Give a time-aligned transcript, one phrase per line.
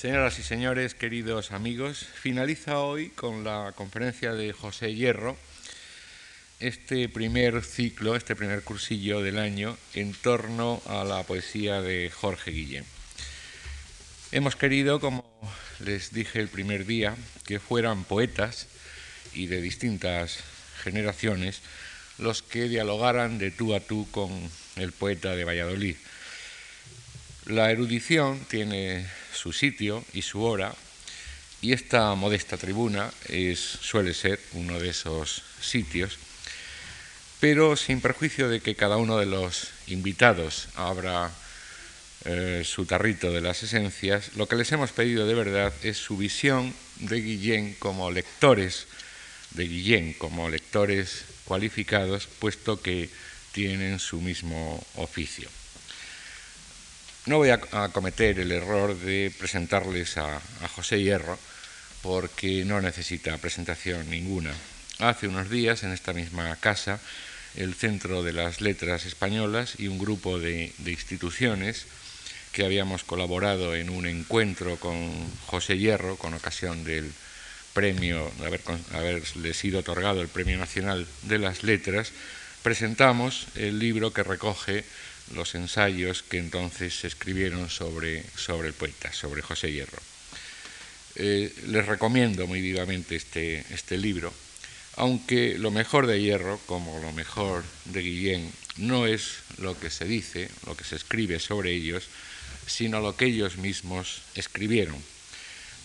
[0.00, 5.36] Señoras y señores, queridos amigos, finaliza hoy con la conferencia de José Hierro
[6.58, 12.50] este primer ciclo, este primer cursillo del año en torno a la poesía de Jorge
[12.50, 12.86] Guillén.
[14.32, 15.22] Hemos querido, como
[15.80, 17.14] les dije el primer día,
[17.44, 18.68] que fueran poetas
[19.34, 20.38] y de distintas
[20.82, 21.60] generaciones
[22.16, 24.30] los que dialogaran de tú a tú con
[24.76, 25.96] el poeta de Valladolid.
[27.44, 30.74] La erudición tiene su sitio y su hora,
[31.62, 33.12] y esta modesta tribuna
[33.54, 36.18] suele ser uno de esos sitios,
[37.38, 41.30] pero sin perjuicio de que cada uno de los invitados abra
[42.24, 46.16] eh, su tarrito de las esencias, lo que les hemos pedido de verdad es su
[46.16, 48.86] visión de Guillén como lectores,
[49.52, 53.08] de Guillén como lectores cualificados, puesto que
[53.52, 55.48] tienen su mismo oficio.
[57.26, 57.60] No voy a,
[57.92, 60.40] cometer el error de presentarles a,
[60.74, 61.38] José Hierro,
[62.02, 64.54] porque no necesita presentación ninguna.
[65.00, 66.98] Hace unos días, en esta misma casa,
[67.56, 71.84] el Centro de las Letras Españolas y un grupo de, instituciones
[72.52, 75.10] que habíamos colaborado en un encuentro con
[75.46, 77.12] José Hierro con ocasión del
[77.74, 78.62] premio, haber,
[78.94, 82.12] haberle sido otorgado el Premio Nacional de las Letras,
[82.62, 84.84] presentamos el libro que recoge
[85.34, 89.98] los ensayos que entonces se escribieron sobre, sobre el poeta, sobre José Hierro.
[91.16, 94.32] Eh, les recomiendo muy vivamente este, este libro,
[94.96, 100.04] aunque lo mejor de Hierro, como lo mejor de Guillén, no es lo que se
[100.04, 102.04] dice, lo que se escribe sobre ellos,
[102.66, 104.96] sino lo que ellos mismos escribieron.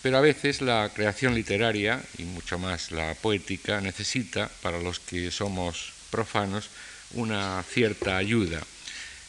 [0.02, 5.30] Pero a veces la creación literaria, y mucho más la poética, necesita, para los que
[5.30, 6.68] somos profanos,
[7.14, 8.62] una cierta ayuda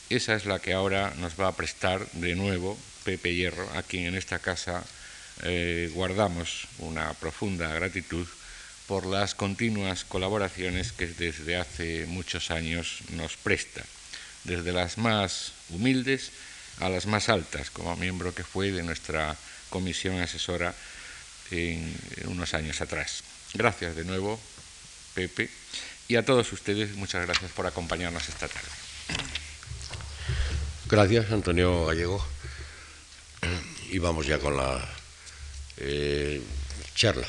[0.09, 4.05] esa es la que ahora nos va a prestar de nuevo Pepe Hierro, a quien
[4.05, 4.83] en esta casa
[5.44, 8.27] eh, guardamos una profunda gratitud
[8.88, 13.83] por las continuas colaboraciones que desde hace muchos años nos presta,
[14.45, 16.32] desde las más humildes
[16.80, 19.36] a las más altas, como miembro que fue de nuestra
[19.70, 20.73] comisión asesora
[21.52, 21.93] en
[22.26, 23.23] unos años atrás.
[23.53, 24.39] Gracias de nuevo,
[25.14, 25.49] Pepe,
[26.08, 29.46] y a todos ustedes muchas gracias por acompañarnos esta tarde.
[30.89, 32.23] Gracias, Antonio Gallego.
[33.92, 34.86] Y vamos ya con la
[35.77, 36.42] eh,
[36.95, 37.27] charla.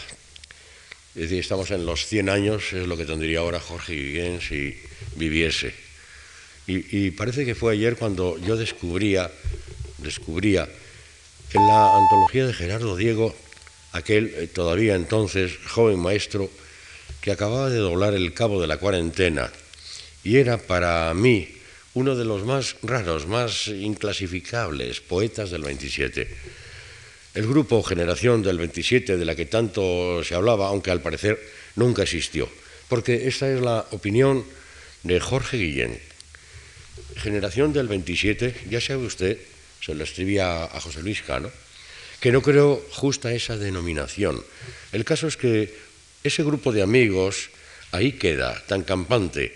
[1.15, 4.77] Estamos en los 100 años, es lo que tendría ahora Jorge Guillén si
[5.17, 5.75] viviese.
[6.67, 9.31] Y, parece que fue ayer cuando yo descubría,
[9.99, 10.69] descubría
[11.53, 13.35] en la antología de Gerardo Diego,
[13.93, 16.51] aquel eh, todavía entonces joven maestro
[17.21, 19.51] que acababa de doblar el cabo de la cuarentena,
[20.23, 21.58] y era para mí
[21.99, 26.29] uno de los más raros, más inclasificables poetas del 27.
[27.35, 31.43] El grupo Generación del 27, de la que tanto se hablaba, aunque al parecer
[31.75, 32.49] nunca existió,
[32.89, 34.45] porque esta es la opinión
[35.03, 35.99] de Jorge Guillén.
[37.17, 39.37] Generación del 27, ya sabe usted,
[39.83, 41.51] se lo escribía a José Luis Cano,
[42.21, 44.41] que no creo justa esa denominación.
[44.93, 45.75] El caso es que
[46.23, 47.51] ese grupo de amigos
[47.91, 49.53] ahí queda, tan campante,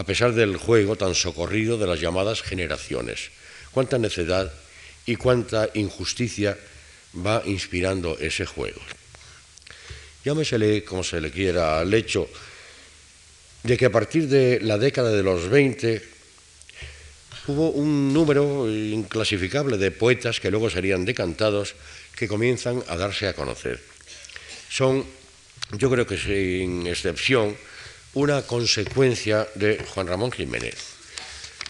[0.00, 3.28] a pesar del juego tan socorrido de las llamadas generaciones.
[3.70, 4.50] Cuánta necedad
[5.04, 6.56] y cuánta injusticia
[7.14, 8.80] va inspirando ese juego.
[10.24, 12.30] Llámesele como se le quiera al hecho
[13.62, 16.02] de que a partir de la década de los 20
[17.48, 21.74] hubo un número inclasificable de poetas que luego serían decantados
[22.16, 23.78] que comienzan a darse a conocer.
[24.70, 25.04] Son,
[25.76, 27.54] yo creo que sin excepción,
[28.14, 30.74] una consecuencia de Juan Ramón Jiménez.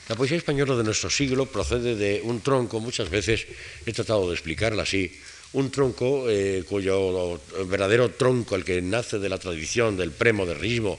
[0.09, 3.47] La poesía española de nuestro siglo procede de un tronco, muchas veces
[3.85, 5.13] he tratado de explicarla así,
[5.53, 10.99] un tronco eh, cuyo verdadero tronco, el que nace de la tradición del premodernismo,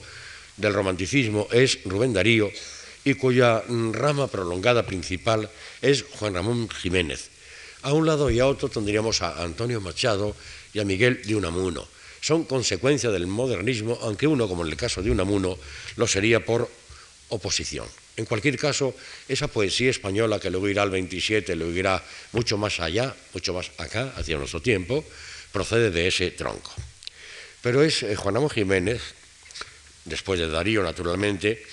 [0.57, 2.51] del romanticismo, es Rubén Darío,
[3.03, 5.49] y cuya mm, rama prolongada principal
[5.81, 7.29] es Juan Ramón Jiménez.
[7.81, 10.35] A un lado y a otro tendríamos a Antonio Machado
[10.71, 11.87] y a Miguel de Unamuno
[12.21, 15.57] son consecuencia del modernismo, aunque uno, como en el caso de Unamuno,
[15.97, 16.69] lo sería por
[17.29, 17.87] oposición.
[18.15, 18.93] En cualquier caso,
[19.27, 22.03] esa poesía española que luego irá al 27, luego irá
[22.33, 25.03] mucho más allá, mucho más acá, hacia nuestro tiempo,
[25.51, 26.71] procede de ese tronco.
[27.61, 29.01] Pero es eh, Juan Amo Jiménez,
[30.05, 31.63] después de Darío, naturalmente,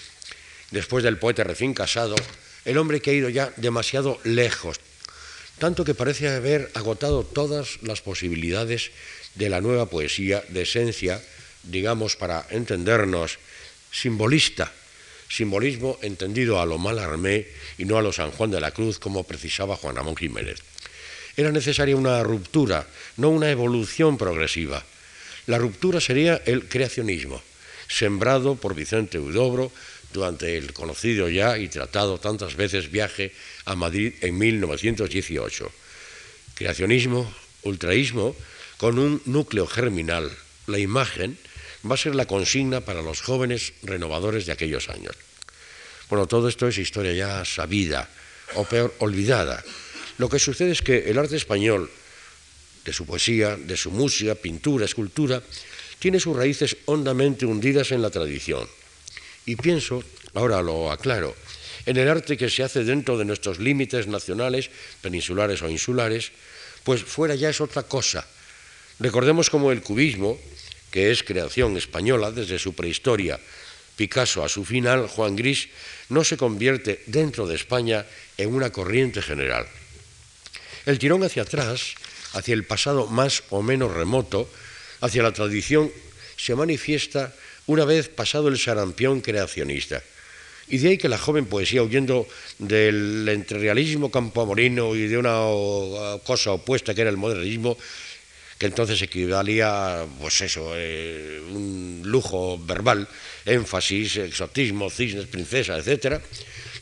[0.70, 2.14] después del poeta recién casado,
[2.64, 4.80] el hombre que ha ido ya demasiado lejos,
[5.58, 8.92] tanto que parece haber agotado todas las posibilidades
[9.38, 11.22] de la nueva poesía de esencia,
[11.62, 13.38] digamos, para entendernos,
[13.92, 14.72] simbolista,
[15.28, 17.46] simbolismo entendido a lo Malarmé
[17.78, 20.58] y no a lo San Juan de la Cruz como precisaba Juan Ramón Jiménez.
[21.36, 22.86] Era necesaria una ruptura,
[23.16, 24.84] no una evolución progresiva.
[25.46, 27.40] La ruptura sería el creacionismo,
[27.86, 29.70] sembrado por Vicente Udobro
[30.12, 33.32] durante el conocido ya y tratado tantas veces viaje
[33.66, 35.70] a Madrid en 1918.
[36.54, 37.32] Creacionismo,
[37.62, 38.34] ultraísmo,
[38.78, 40.30] con un núcleo germinal,
[40.66, 41.36] la imagen,
[41.84, 45.14] va a ser la consigna para los jóvenes renovadores de aquellos años.
[46.08, 48.08] Bueno, todo esto es historia ya sabida,
[48.54, 49.62] o peor, olvidada.
[50.16, 51.90] Lo que sucede es que el arte español,
[52.84, 55.42] de su poesía, de su música, pintura, escultura,
[55.98, 58.66] tiene sus raíces hondamente hundidas en la tradición.
[59.44, 60.02] Y pienso,
[60.34, 61.34] ahora lo aclaro,
[61.84, 64.70] en el arte que se hace dentro de nuestros límites nacionales,
[65.02, 66.30] peninsulares o insulares,
[66.84, 68.26] pues fuera ya es otra cosa.
[69.00, 70.38] Recordemos como el cubismo,
[70.90, 73.38] que es creación española desde su prehistoria,
[73.96, 75.68] Picasso a su final, Juan Gris,
[76.08, 78.06] no se convierte dentro de España
[78.36, 79.66] en una corriente general.
[80.86, 81.94] El tirón hacia atrás,
[82.32, 84.48] hacia el pasado más o menos remoto,
[85.00, 85.90] hacia la tradición,
[86.36, 87.34] se manifiesta
[87.66, 90.02] una vez pasado el sarampión creacionista.
[90.68, 92.28] Y de ahí que la joven poesía, huyendo
[92.58, 95.40] del entrerealismo campoamorino y de una
[96.24, 97.76] cosa opuesta que era el modernismo,
[98.58, 103.08] que entonces equivalía, pues eso, eh, un lujo verbal,
[103.46, 106.20] énfasis, exotismo, cisnes, princesa, etc.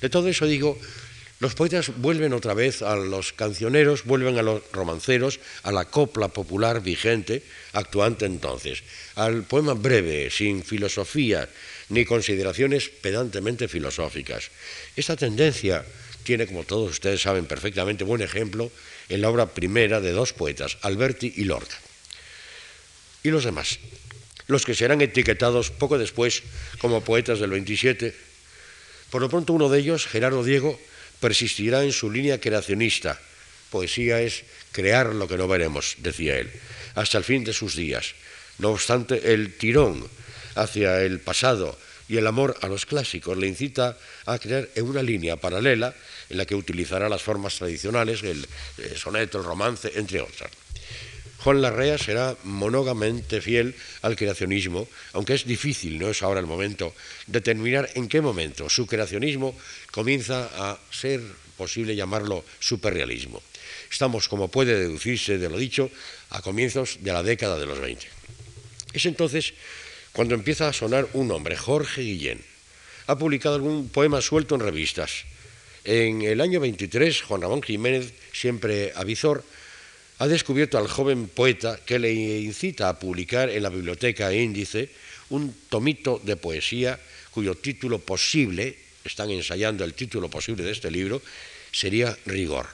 [0.01, 0.79] De todo eso digo,
[1.39, 6.29] los poetas vuelven otra vez a los cancioneros, vuelven a los romanceros, a la copla
[6.29, 7.43] popular vigente,
[7.75, 8.83] actuante entonces,
[9.17, 11.47] al poema breve, sin filosofía
[11.91, 14.51] ni consideraciones pedantemente filosóficas.
[14.97, 15.85] Esta tendencia
[16.25, 18.73] tiene, como todos ustedes saben perfectamente, buen ejemplo
[19.09, 21.77] en la obra primera de dos poetas, Alberti y Lorca.
[23.23, 23.79] Y los demás,
[24.47, 26.43] los que serán etiquetados poco después
[26.79, 28.15] como poetas del 27,
[29.11, 30.79] por lo pronto uno de ellos, Gerardo Diego,
[31.21, 33.21] persistirá en su línea creacionista.
[33.71, 36.51] Poesía es crear lo que no veremos, decía él,
[36.95, 38.15] hasta el fin de sus días.
[38.59, 40.07] No obstante, el tirón
[40.55, 45.03] hacia el pasado y el amor a los clásicos le incita a crear en una
[45.03, 45.95] línea paralela
[46.29, 48.47] en la que utilizará las formas tradicionales, el,
[48.97, 50.51] soneto, el romance, entre otras.
[51.39, 56.95] Juan Larrea será monógamente fiel al creacionismo, aunque es difícil, no es ahora el momento,
[57.27, 59.57] determinar en qué momento su creacionismo
[59.93, 61.21] comienza a ser
[61.57, 63.43] posible llamarlo superrealismo.
[63.91, 65.91] Estamos, como puede deducirse de lo dicho,
[66.31, 68.07] a comienzos de la década de los 20.
[68.93, 69.55] Es entonces
[70.17, 72.41] cuando empieza a sonar un nombre, Jorge Guillén.
[73.07, 75.25] Ha publicado algún poema suelto en revistas.
[75.85, 79.45] En el año 23, Juan Ramón Jiménez, siempre avizor,
[80.19, 84.89] ha descubierto al joven poeta que le incita a publicar en la biblioteca Índice
[85.29, 86.99] un tomito de poesía
[87.31, 88.75] cuyo título posible,
[89.05, 91.21] están ensayando el título posible de este libro,
[91.73, 92.69] sería Rigor.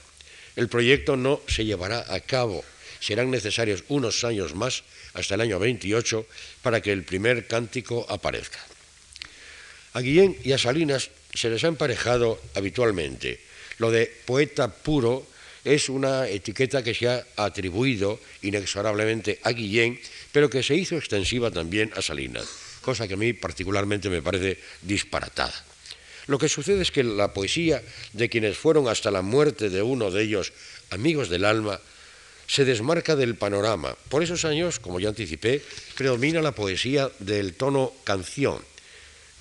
[0.55, 2.63] El proyecto no se llevará a cabo,
[3.01, 6.27] serán necesarios unos años más, hasta el año 28,
[6.63, 8.59] para que el primer cántico aparezca.
[9.95, 13.41] A Guillén y a Salinas se les ha emparejado habitualmente.
[13.79, 15.27] Lo de poeta puro
[15.65, 20.01] es una etiqueta que se ha atribuido inexorablemente a Guillén,
[20.33, 22.47] pero que se hizo extensiva también a Salinas,
[22.81, 25.55] cosa que a mí particularmente me parece disparatada.
[26.27, 27.83] Lo que sucede es que la poesía
[28.13, 30.53] de quienes fueron hasta la muerte de uno de ellos
[30.91, 31.81] amigos del alma
[32.53, 33.97] se desmarca del panorama.
[34.11, 35.63] Por esos años, como ya anticipé,
[35.97, 38.61] predomina la poesía del tono canción,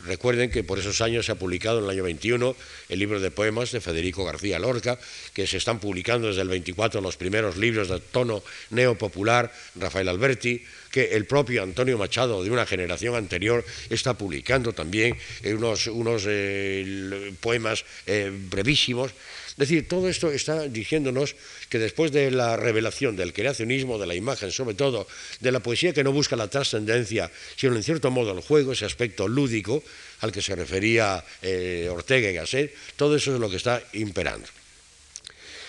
[0.06, 2.56] Recuerden que por esos años se ha publicado en el año 21
[2.90, 4.98] el libro de poemas de Federico García Lorca,
[5.34, 8.42] que se están publicando desde el 24 los primeros libros de tono
[8.72, 15.18] neopopular, Rafael Alberti, que el propio Antonio Machado de una generación anterior está publicando también
[15.44, 19.12] unos, unos eh, poemas eh, brevísimos
[19.52, 21.36] es decir, todo esto está diciéndonos
[21.70, 25.08] que después de la revelación del creacionismo, de la imagen, sobre todo
[25.40, 28.86] de la poesía que no busca la trascendencia, sino en cierto modo el juego, ese
[28.86, 29.84] aspecto lúdico
[30.22, 34.48] al que se refería eh, Ortega y Gasset, todo eso es lo que está imperando.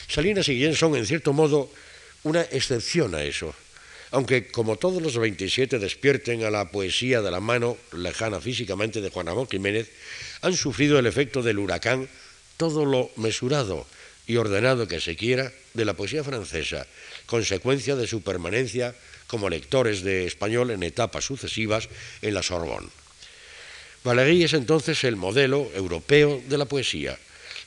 [0.08, 1.70] Salinas y Guillén son, en cierto modo,
[2.22, 3.54] una excepción a eso.
[4.12, 9.08] Aunque, como todos los 27 despierten a la poesía de la mano lejana físicamente de
[9.08, 9.90] Juan Ramón Jiménez,
[10.42, 12.08] han sufrido el efecto del huracán
[12.58, 13.86] todo lo mesurado
[14.26, 16.86] y ordenado que se quiera de la poesía francesa,
[17.24, 18.94] consecuencia de su permanencia
[19.26, 21.88] como lectores de español en etapas sucesivas
[22.20, 22.88] en la Sorbonne.
[24.04, 27.18] Valéry es entonces el modelo europeo de la poesía.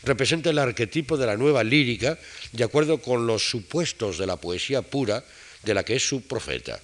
[0.03, 2.19] Representa el arquetipo de la nueva lírica
[2.51, 5.25] de acuerdo con los supuestos de la poesía pura
[5.65, 6.79] de la que es su profeta.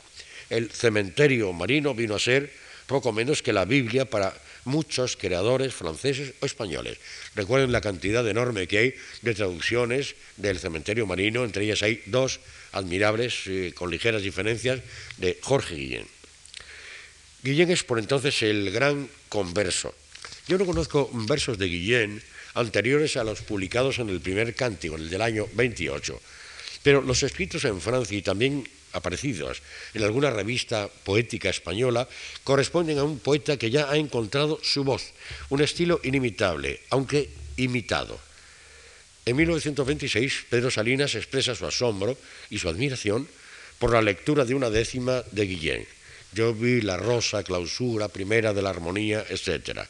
[0.50, 2.51] El cementerio marino vino a ser
[2.88, 4.33] poco menos que la Biblia para
[4.65, 6.97] muchos creadores franceses o españoles.
[7.35, 12.39] Recuerden la cantidad enorme que hay de traducciones del cementerio marino, entre ellas hay dos
[12.71, 14.81] admirables, eh, con ligeras diferencias,
[15.17, 16.07] de Jorge Guillén.
[17.43, 19.95] Guillén es por entonces el gran converso.
[20.47, 22.21] Yo no conozco versos de Guillén
[22.53, 26.21] anteriores a los publicados en el primer cántico, el del año 28,
[26.83, 29.61] pero los escritos en Francia y también aparecidos
[29.93, 32.07] en alguna revista poética española
[32.43, 35.13] corresponden a un poeta que ya ha encontrado su voz,
[35.50, 38.19] un estilo inimitable, aunque imitado.
[39.25, 42.17] En 1926, Pedro Salinas expresa su asombro
[42.50, 43.27] y su admiración
[43.77, 45.85] por la lectura de una décima de Guillén.
[46.33, 49.81] Yo vi la rosa, clausura, primera de la armonía, etc.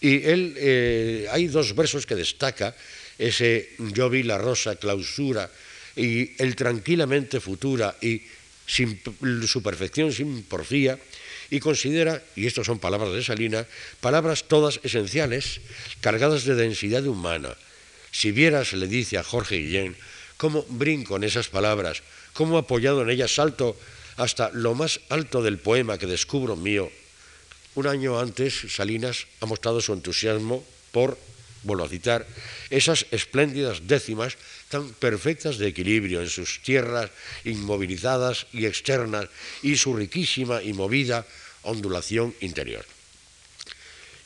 [0.00, 2.74] Y él, eh, hay dos versos que destaca,
[3.16, 5.50] ese yo vi la rosa, clausura,
[5.98, 8.22] y el tranquilamente futura y
[8.66, 9.00] sin,
[9.46, 10.98] su perfección sin porfía,
[11.50, 13.66] y considera, y estas son palabras de Salina,
[14.00, 15.60] palabras todas esenciales,
[16.00, 17.56] cargadas de densidad humana.
[18.12, 19.96] Si vieras, le dice a Jorge Guillén,
[20.36, 22.02] cómo brinco en esas palabras,
[22.32, 23.76] cómo apoyado en ellas salto
[24.16, 26.90] hasta lo más alto del poema que descubro mío.
[27.74, 31.18] Un año antes, Salinas ha mostrado su entusiasmo por,
[31.62, 32.26] vuelvo a citar,
[32.70, 34.36] esas espléndidas décimas
[34.68, 37.10] tan perfectas de equilibrio en sus tierras
[37.44, 39.28] inmovilizadas y externas
[39.62, 41.26] y su riquísima y movida
[41.62, 42.84] ondulación interior.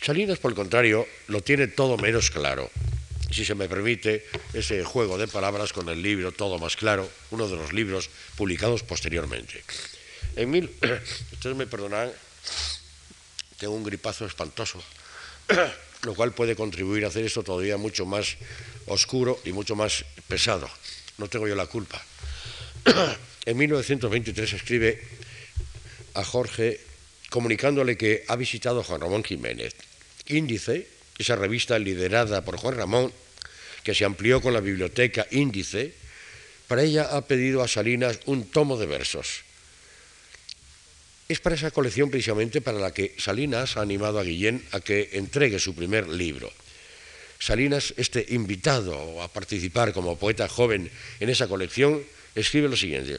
[0.01, 2.71] Salinas, por el contrario, lo tiene todo menos claro.
[3.31, 7.49] Si se me permite ese juego de palabras con el libro Todo más claro, uno
[7.49, 9.63] de los libros publicados posteriormente.
[10.37, 10.71] En mil,
[11.33, 12.13] ustedes me perdonarán,
[13.59, 14.83] tengo un gripazo espantoso,
[16.03, 18.37] lo cual puede contribuir a hacer esto todavía mucho más
[18.87, 20.69] oscuro y mucho más pesado.
[21.19, 22.03] No tengo yo la culpa.
[23.45, 25.03] En 1923 escribe
[26.15, 26.79] a Jorge
[27.29, 29.75] comunicándole que ha visitado a Juan Ramón Jiménez.
[30.29, 30.87] Índice,
[31.19, 33.13] esa revista liderada por Juan Ramón,
[33.83, 35.93] que se amplió con la biblioteca Índice,
[36.69, 39.43] para ella ha pedido a Salinas un tomo de versos.
[41.33, 45.17] Es para esa colección precisamente para la que Salinas ha animado a Guillén a que
[45.17, 46.53] entregue su primer libro.
[47.41, 53.17] Salinas, este invitado a participar como poeta joven en esa colección, escribe lo siguiente.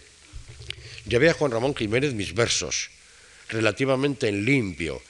[1.09, 2.91] Llevé a Juan Ramón Jiménez mis versos,
[3.49, 5.01] relativamente en limpio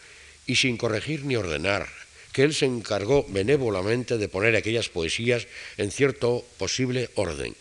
[0.48, 1.89] y sin corregir ni ordenar,
[2.31, 5.45] que él se encargó benévolamente de poner aquellas poesías
[5.75, 7.53] en cierto posible orden.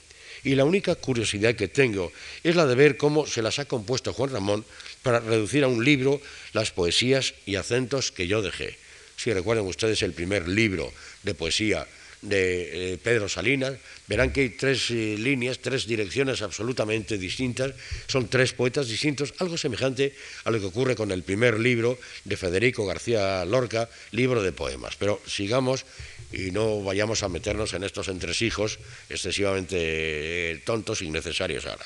[0.45, 4.13] Y la única curiosidad que tengo es la de ver cómo se las ha compuesto
[4.13, 4.65] Juan Ramón
[5.03, 6.21] para reducir a un libro
[6.53, 8.77] las poesías y acentos que yo dejé.
[9.17, 11.87] Si recuerdan ustedes el primer libro de poesía
[12.23, 13.75] de eh, Pedro Salinas,
[14.07, 17.75] verán que hay tres eh, líneas, tres direcciones absolutamente distintas,
[18.07, 20.15] son tres poetas distintos, algo semejante
[20.45, 24.97] a lo que ocurre con el primer libro de Federico García Lorca, libro de poemas.
[24.97, 25.85] Pero sigamos
[26.33, 28.79] y no vayamos a meternos en estos entresijos
[29.11, 31.85] excesivamente eh, tontos, innecesarios ahora.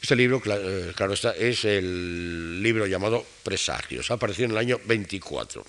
[0.00, 5.64] Este libro, claro está, es el libro llamado Presagios, ha aparecido en el año 24.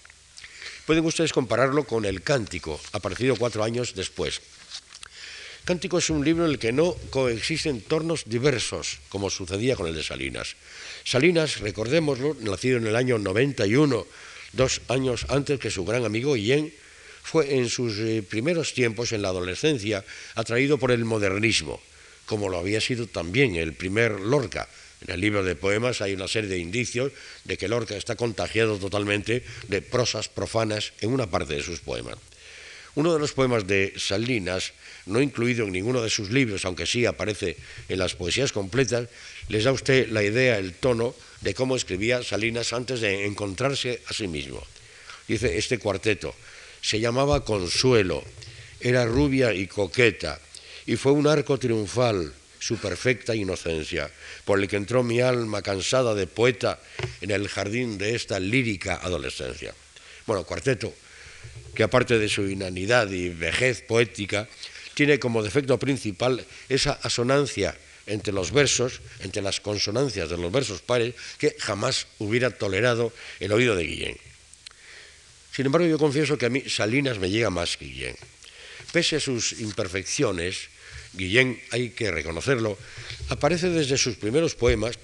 [0.90, 4.42] Pueden ustedes compararlo con el Cántico, aparecido cuatro años después.
[5.64, 9.94] Cántico es un libro en el que no coexisten tornos diversos, como sucedía con el
[9.94, 10.56] de Salinas.
[11.04, 14.08] Salinas, recordémoslo, nacido en el año 91,
[14.54, 16.74] dos años antes que su gran amigo Guillén,
[17.22, 20.04] fue en sus eh, primeros tiempos, en la adolescencia,
[20.34, 21.80] atraído por el modernismo,
[22.26, 24.68] como lo había sido también el primer Lorca,
[25.02, 27.12] en el libro de poemas hay una serie de indicios
[27.46, 32.18] de que Lorca está contagiado totalmente de prosas profanas en una parte de sus poemas.
[32.96, 34.74] Uno de los poemas de Salinas,
[35.06, 37.56] no incluido en ninguno de sus libros, aunque sí aparece
[37.88, 39.08] en las poesías completas,
[39.48, 44.02] les da a usted la idea, el tono de cómo escribía Salinas antes de encontrarse
[44.08, 44.62] a sí mismo.
[45.28, 46.36] Dice este cuarteto,
[46.82, 48.24] se llamaba Consuelo,
[48.82, 50.40] era rubia y coqueta,
[50.86, 54.12] y fue un arco triunfal su perfecta inocencia,
[54.46, 56.80] por el que entró mi alma cansada de poeta
[57.22, 59.74] en el jardín de esta lírica adolescencia.
[60.28, 60.94] Bueno, cuarteto,
[61.74, 64.48] que aparte de su inanidad y vejez poética,
[64.94, 67.76] tiene como defecto principal esa asonancia
[68.06, 73.52] entre los versos, entre las consonancias de los versos pares, que jamás hubiera tolerado el
[73.54, 74.18] oído de Guillén.
[75.54, 78.16] Sin embargo, yo confieso que a mí Salinas me llega más que Guillén.
[78.92, 80.70] Pese a sus imperfecciones,
[81.14, 82.78] Guillén, hay que reconocerlo,
[83.30, 84.98] aparece desde sus primeros poemas,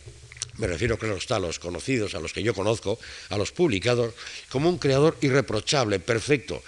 [0.58, 4.14] me refiero, claro está, a los conocidos, a los que yo conozco, a los publicados,
[4.50, 6.64] como un creador irreprochable, perfecto,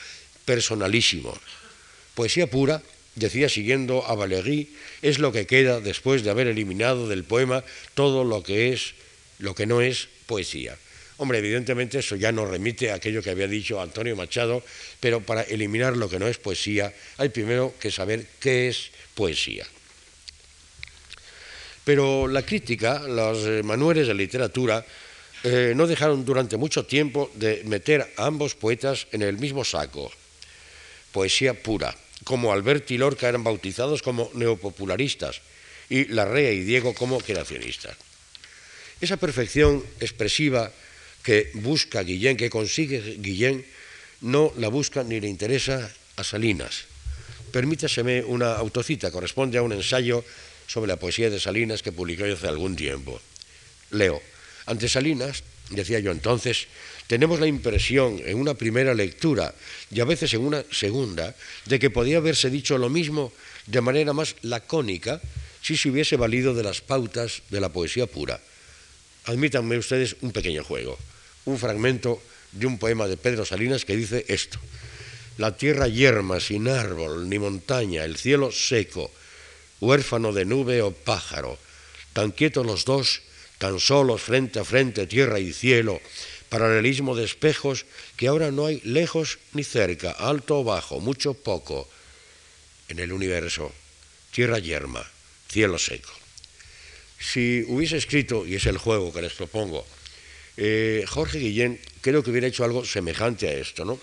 [0.46, 1.38] personalísimo.
[2.16, 2.82] Poesía pura,
[3.16, 7.64] decía siguiendo a Valéry, es lo que queda después de haber eliminado del poema
[7.94, 8.94] todo lo que es,
[9.40, 10.78] lo que no es poesía.
[11.18, 14.64] Hombre, evidentemente eso ya nos remite a aquello que había dicho Antonio Machado,
[15.00, 19.66] pero para eliminar lo que no es poesía hay primero que saber qué es poesía.
[21.84, 24.86] Pero la crítica, los eh, manuales de literatura,
[25.44, 30.12] eh, no dejaron durante mucho tiempo de meter a ambos poetas en el mismo saco.
[31.12, 31.96] Poesía pura,
[32.26, 35.42] como Alberti y Lorca eran bautizados como neopopularistas
[35.90, 37.96] y Larrea y Diego como creacionistas.
[39.00, 40.72] Esa perfección expresiva
[41.28, 43.60] que busca Guillén, que consigue Guillén,
[44.24, 46.88] no la busca ni le interesa a Salinas.
[47.52, 50.24] Permítaseme una autocita, corresponde a un ensayo
[50.72, 53.20] sobre la poesía de Salinas que publicó hace algún tiempo.
[53.92, 54.24] Leo,
[54.72, 56.72] ante Salinas, decía yo entonces,
[57.12, 59.54] tenemos la impresión en una primera lectura
[59.92, 63.34] y a veces en una segunda de que podía haberse dicho lo mismo
[63.66, 65.20] de manera más lacónica
[65.62, 68.40] si se hubiese valido de las pautas de la poesía pura.
[69.26, 70.98] Admítanme ustedes un pequeño juego,
[71.48, 74.60] un fragmento de un poema de Pedro Salinas que dice esto.
[75.38, 79.12] La tierra yerma, sin árbol ni montaña, el cielo seco,
[79.80, 81.58] huérfano de nube o pájaro,
[82.14, 83.22] tan quietos los dos,
[83.58, 86.02] tan solos frente a frente, tierra y cielo,
[86.50, 87.86] paralelismo de espejos
[88.16, 91.88] que ahora no hay lejos ni cerca, alto o bajo, mucho o poco,
[92.90, 93.72] en el universo,
[94.32, 95.06] tierra yerma,
[95.48, 96.12] cielo seco.
[97.20, 99.86] Si hubiese escrito, y es el juego que les propongo,
[100.58, 104.00] eh, Jorge Guillén creo que hubiera hecho algo semejante a esto, ¿no?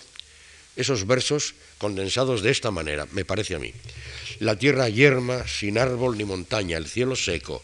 [0.76, 3.72] Esos versos condensados de esta manera, me parece a mí.
[4.40, 7.62] La tierra yerma, sin árbol ni montaña, el cielo seco,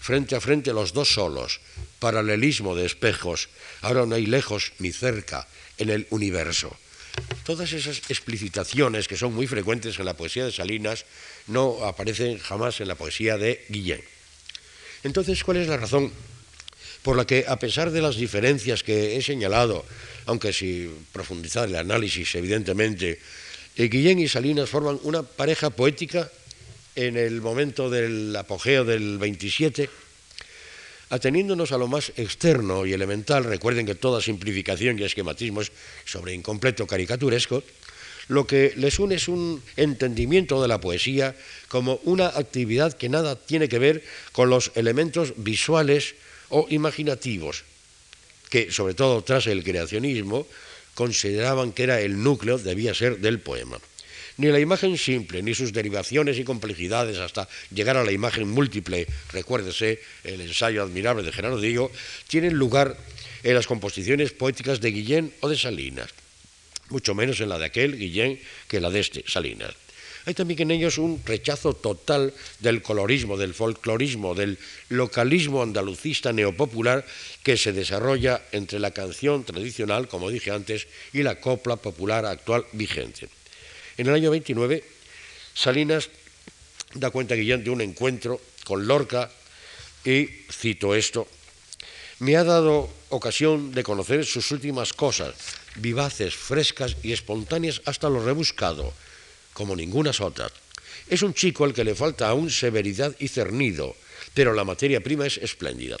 [0.00, 1.60] frente a frente los dos solos,
[1.98, 3.48] paralelismo de espejos,
[3.82, 5.46] ahora no hay lejos ni cerca
[5.78, 6.76] en el universo.
[7.44, 11.04] Todas esas explicitaciones que son muy frecuentes en la poesía de Salinas
[11.46, 14.02] no aparecen jamás en la poesía de Guillén.
[15.02, 16.12] Entonces, ¿cuál es la razón
[17.02, 19.84] por la que, a pesar de las diferencias que he señalado,
[20.26, 23.18] aunque si profundizar el análisis, evidentemente,
[23.76, 26.30] eh, Guillén y Salinas forman una pareja poética
[26.94, 29.88] en el momento del apogeo del 27,
[31.10, 35.72] ateniéndonos a lo más externo y elemental, recuerden que toda simplificación y esquematismo es
[36.04, 37.62] sobre incompleto caricaturesco,
[38.28, 41.34] lo que les une es un entendimiento de la poesía
[41.66, 46.14] como una actividad que nada tiene que ver con los elementos visuales
[46.50, 47.64] o imaginativos,
[48.50, 50.46] que sobre todo tras el creacionismo
[50.94, 53.78] consideraban que era el núcleo, debía ser del poema.
[54.36, 59.06] Ni la imagen simple, ni sus derivaciones y complejidades hasta llegar a la imagen múltiple,
[59.32, 61.92] recuérdese el ensayo admirable de Gerardo Diego,
[62.26, 62.96] tienen lugar
[63.42, 66.10] en las composiciones poéticas de Guillén o de Salinas,
[66.88, 69.74] mucho menos en la de aquel Guillén que la de este Salinas.
[70.26, 77.06] Hay también en ellos un rechazo total del colorismo, del folclorismo, del localismo andalucista neopopular
[77.42, 82.66] que se desarrolla entre la canción tradicional, como dije antes, y la copla popular actual
[82.72, 83.28] vigente.
[83.96, 84.84] En el año 29,
[85.54, 86.08] Salinas
[86.94, 89.30] da cuenta Guillén de un encuentro con Lorca
[90.04, 91.26] y, cito esto,
[92.20, 95.34] me ha dado ocasión de conocer sus últimas cosas,
[95.76, 98.92] vivaces, frescas y espontáneas hasta lo rebuscado,
[99.52, 100.52] como ningunas otras.
[101.08, 103.96] Es un chico al que le falta aún severidad y cernido,
[104.34, 105.96] pero la materia prima es espléndida.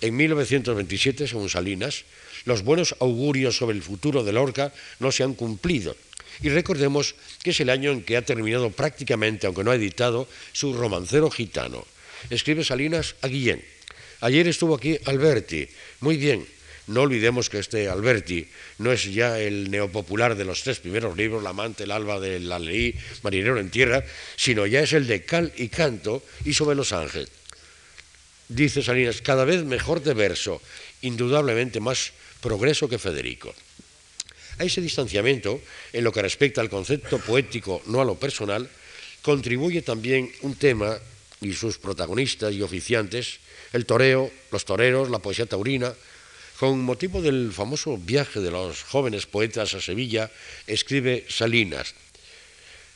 [0.00, 2.04] En 1927, según Salinas,
[2.44, 5.96] los buenos augurios sobre el futuro de Lorca no se han cumplido
[6.40, 10.28] y recordemos que es el año en que ha terminado prácticamente, aunque no ha editado,
[10.52, 11.84] su romancero gitano.
[12.30, 13.62] Escribe Salinas a Guillén.
[14.20, 15.68] Ayer estuvo aquí Alberti.
[16.00, 16.46] Muy bien.
[16.88, 21.42] No olvidemos que este Alberti no es ya el neopopular de los tres primeros libros,
[21.42, 24.04] La amante, el alba de la ley, Marinero en tierra,
[24.36, 27.28] sino ya es el de Cal y Canto y sobre los ángeles.
[28.48, 30.60] Dice Salinas, cada vez mejor de verso,
[31.02, 33.54] indudablemente más progreso que Federico.
[34.58, 38.68] A ese distanciamiento, en lo que respecta al concepto poético, no a lo personal,
[39.22, 40.98] contribuye también un tema
[41.40, 43.38] y sus protagonistas y oficiantes,
[43.72, 45.94] el toreo, los toreros, la poesía taurina.
[46.62, 50.30] Con motivo del famoso viaje de los jóvenes poetas a Sevilla,
[50.70, 51.90] escribe Salinas,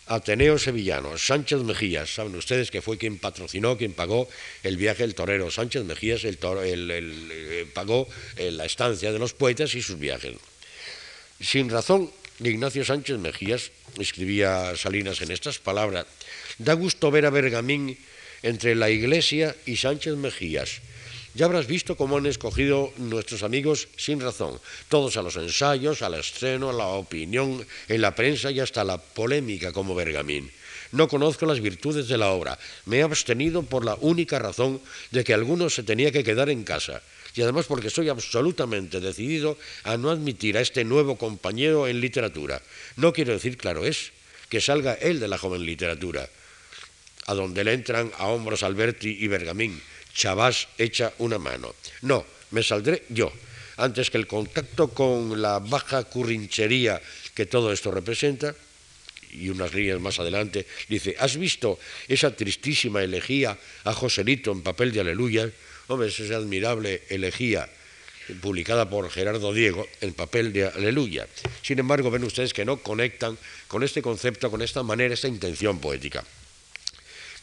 [0.07, 4.31] Ateneo Sevillano, Sánchez Mejías, saben ustedes que fue quien patrocinó, quien pagó
[4.63, 5.51] el viaje del torero.
[5.51, 10.37] Sánchez Mejías el, eh, pagó eh, la estancia de los poetas y sus viajes.
[11.41, 16.07] Sin razón, Ignacio Sánchez Mejías, escribía Salinas en estas palabras,
[16.59, 17.99] da gusto ver a Bergamín
[18.45, 20.87] entre la Iglesia y Sánchez Mejías.
[21.37, 26.15] Ya habrás visto cómo han escogido nuestros amigos sin razón, todos a los ensayos, al
[26.15, 30.51] estreno, a la opinión, en la prensa y hasta la polémica como Bergamín.
[30.93, 32.59] no conozco las virtudes de la obra.
[32.87, 36.65] Me he abstenido por la única razón de que alguno se tenía que quedar en
[36.65, 37.03] casa
[37.35, 42.63] y además porque estoy absolutamente decidido a no admitir a este nuevo compañero en literatura.
[42.97, 44.13] No quiero decir, claro es,
[44.49, 46.31] que salga él de la joven literatura,
[47.27, 49.83] a donde le entran a hombros Alberti y Bergamín.
[50.17, 51.75] Chavás echa una mano.
[52.01, 53.31] No, me saldré yo,
[53.77, 57.01] antes que el contacto con la baja currinchería
[57.35, 58.55] que todo esto representa,
[59.31, 64.93] y unas líneas más adelante, dice, ¿has visto esa tristísima elegía a Joselito en papel
[64.93, 65.51] de aleluya?
[65.89, 67.69] Hombre, esa admirable elegía
[68.41, 71.29] publicada por Gerardo Diego en papel de aleluya.
[71.63, 73.37] Sin embargo, ven ustedes que no conectan
[73.69, 76.25] con este concepto, con esta manera, esta intención poética.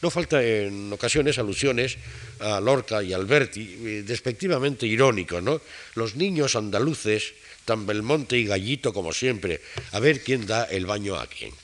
[0.04, 1.96] No falta en ocasiones alusiones
[2.38, 5.62] a Lorca y Alberti, eh, despectivamente irónicos, ¿no?
[5.94, 7.32] Los niños andaluces,
[7.64, 9.62] tan Belmonte y Gallito como siempre,
[9.92, 11.54] a ver quién da el baño a quién.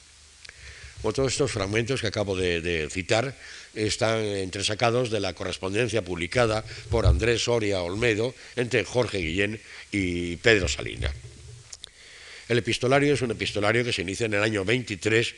[1.03, 3.37] todos estos fragmentos que acabo de citar
[3.75, 9.61] están entresacados de la correspondencia publicada por Andrés Soria Olmedo entre Jorge Guillén
[9.93, 11.13] y Pedro Salinas.
[12.51, 15.35] El epistolario es un epistolario que se inicia en el año 23,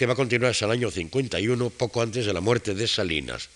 [0.00, 3.50] que va a continuar hasta el año 51, poco antes de la muerte de Salinas.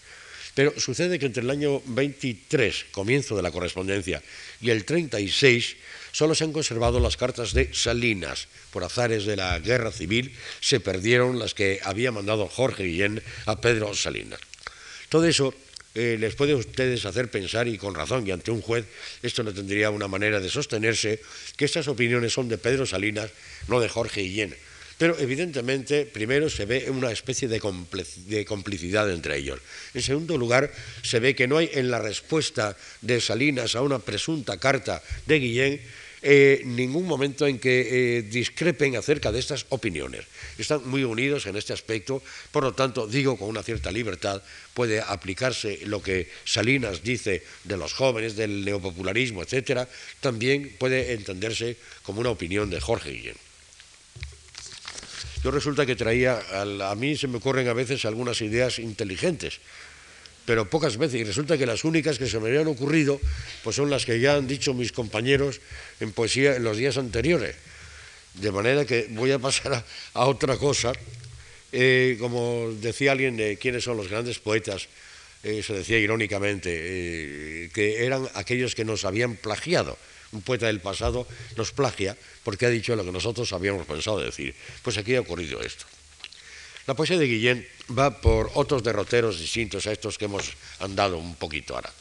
[0.53, 4.23] Pero sucede que entre el año 23, comienzo de la correspondencia,
[4.61, 5.77] y el 36,
[6.13, 8.49] solo se han conservado las cartas de Salinas.
[8.71, 13.63] Por azares de la guerra civil se perdieron las que había mandado Jorge Guillén a
[13.63, 14.41] Pedro Salinas.
[15.09, 15.55] Todo eso
[15.95, 18.85] eh, les puede a ustedes hacer pensar, y con razón, y ante un juez,
[19.23, 21.23] esto no tendría una manera de sostenerse,
[21.57, 23.31] que estas opiniones son de Pedro Salinas,
[23.67, 24.55] no de Jorge Guillén.
[24.99, 27.61] Pero evidentemente, primero se ve una especie de,
[28.45, 29.61] complicidad entre ellos.
[29.93, 30.71] En segundo lugar,
[31.03, 35.39] se ve que no hay en la respuesta de Salinas a una presunta carta de
[35.39, 35.81] Guillén
[36.27, 37.85] eh, ningún momento en que
[38.17, 40.25] eh, discrepen acerca de estas opiniones.
[40.57, 45.03] Están muy unidos en este aspecto, por lo tanto, digo con una cierta libertad, puede
[45.03, 49.87] aplicarse lo que Salinas dice de los jóvenes, del neopopularismo, etcétera,
[50.21, 53.44] también puede entenderse como una opinión de Jorge Guillén.
[55.45, 59.61] Yo resulta que traía, a mí se me ocurren a veces algunas ideas inteligentes,
[60.47, 63.21] pero pocas veces, y resulta que las únicas que se me habían ocurrido,
[63.63, 65.61] pues son las que ya han dicho mis compañeros
[66.01, 67.57] en poesía en los días anteriores.
[68.41, 70.93] De manera que voy a pasar a, otra cosa.
[71.73, 74.89] Eh, como decía alguien de quiénes son los grandes poetas,
[75.43, 79.99] eh, se decía irónicamente, eh, que eran aquellos que nos habían plagiado
[80.35, 84.55] un poeta del pasado nos plagia porque ha dicho lo que nosotros habíamos pensado decir.
[84.83, 85.87] Pues aquí ha ocurrido esto.
[86.87, 87.67] La poesía de Guillén
[87.97, 91.93] va por otros derroteros distintos a estos que hemos andado un poquito ahora.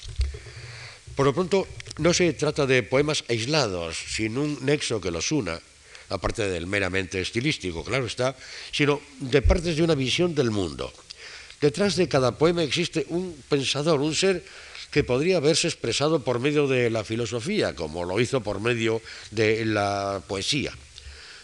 [1.16, 1.68] Por lo pronto,
[2.00, 5.62] no se trata de poemas aislados, sin un nexo que los una,
[6.10, 8.36] aparte del meramente estilístico, claro está,
[8.74, 10.92] sino de partes de una visión del mundo.
[11.62, 14.44] Detrás de cada poema existe un pensador, un ser
[14.94, 19.02] que podría haberse expresado por medio de la filosofía, como lo hizo por medio
[19.32, 20.72] de la poesía.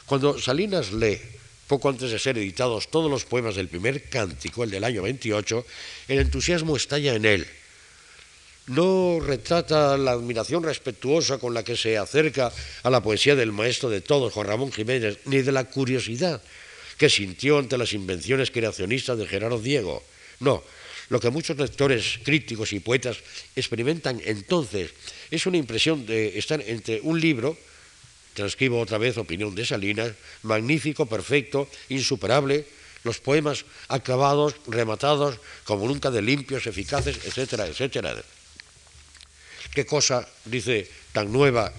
[0.05, 1.19] Cuando Salinas lee,
[1.65, 5.65] poco antes de ser editados todos los poemas del primer cántico, el del año 28,
[6.09, 7.47] el entusiasmo estalla en él.
[8.67, 13.89] No retrata la admiración respetuosa con la que se acerca a la poesía del maestro
[13.89, 16.39] de todos, Juan Ramón Jiménez, ni de la curiosidad
[16.99, 20.03] que sintió ante las invenciones creacionistas de Gerardo Diego.
[20.39, 20.61] No,
[21.09, 23.17] lo que muchos lectores, críticos y poetas
[23.55, 24.93] experimentan entonces
[25.31, 27.57] es una impresión de estar entre un libro,
[28.33, 32.65] transcribo otra vez opinión de Salinas, magnífico, perfecto, insuperable,
[33.03, 38.15] los poemas acabados, rematados, como nunca de limpios, eficaces, etcétera, etcétera.
[39.73, 41.71] Qué cosa, dice, tan nueva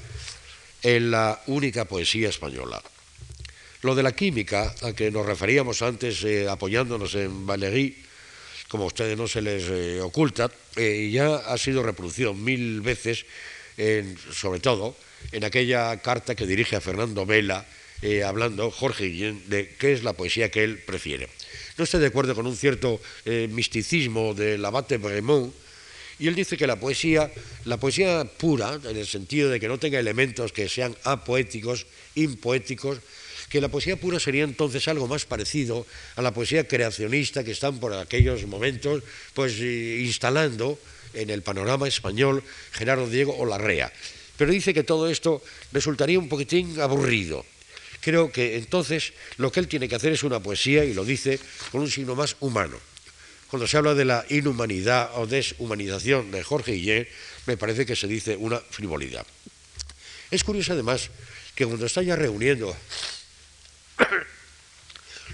[0.82, 2.82] en la única poesía española.
[3.82, 7.96] Lo de la química, a que nos referíamos antes eh, apoyándonos en Valéry,
[8.70, 13.26] como a ustedes no se les eh, oculta, eh, ya ha sido reproducido mil veces,
[14.32, 14.94] sobre todo
[15.32, 17.66] en aquella carta que dirige a Fernando Vela,
[18.02, 21.28] eh, hablando Jorge Guillén de qué es la poesía que él prefiere.
[21.78, 25.52] No estoy de acuerdo con un cierto misticismo del abate Bremont,
[26.18, 27.32] y él dice que la poesía,
[27.64, 32.98] la poesía pura, en el sentido de que no tenga elementos que sean apoéticos, impoéticos,
[33.50, 35.84] que la poesía pura sería entonces algo más parecido
[36.14, 39.02] a la poesía creacionista que están por aquellos momentos
[39.34, 40.78] pues instalando
[41.14, 43.92] en el panorama español Gerardo Diego o Larrea.
[44.38, 47.44] Pero dice que todo esto resultaría un poquitín aburrido.
[48.00, 51.38] Creo que entonces lo que él tiene que hacer es una poesía, y lo dice
[51.72, 52.78] con un signo más humano.
[53.48, 57.08] Cuando se habla de la inhumanidad o deshumanización de Jorge Guillén,
[57.46, 59.26] me parece que se dice una frivolidad.
[60.30, 61.10] Es curioso además
[61.56, 62.74] que cuando está ya reuniendo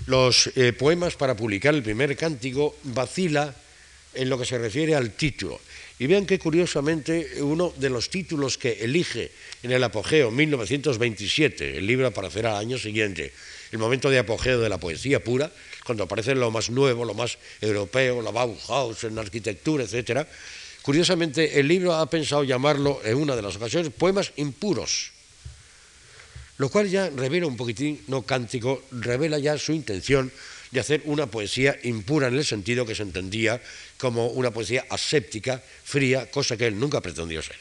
[0.06, 3.54] los eh, poemas para publicar el primer cántico vacila
[4.14, 5.60] en lo que se refiere al título.
[5.98, 11.86] Y vean que curiosamente uno de los títulos que elige en el apogeo 1927, el
[11.86, 13.32] libro hacer al año siguiente,
[13.72, 15.50] el momento de apogeo de la poesía pura,
[15.84, 20.26] cuando aparece lo más nuevo, lo más europeo, la Bauhaus en arquitectura, etc.,
[20.82, 25.15] curiosamente el libro ha pensado llamarlo en una de las ocasiones poemas impuros
[26.58, 30.32] lo cual ya revela un poquitín, no cántico, revela ya su intención
[30.70, 33.60] de hacer una poesía impura en el sentido que se entendía
[33.98, 37.56] como una poesía aséptica, fría, cosa que él nunca pretendió ser.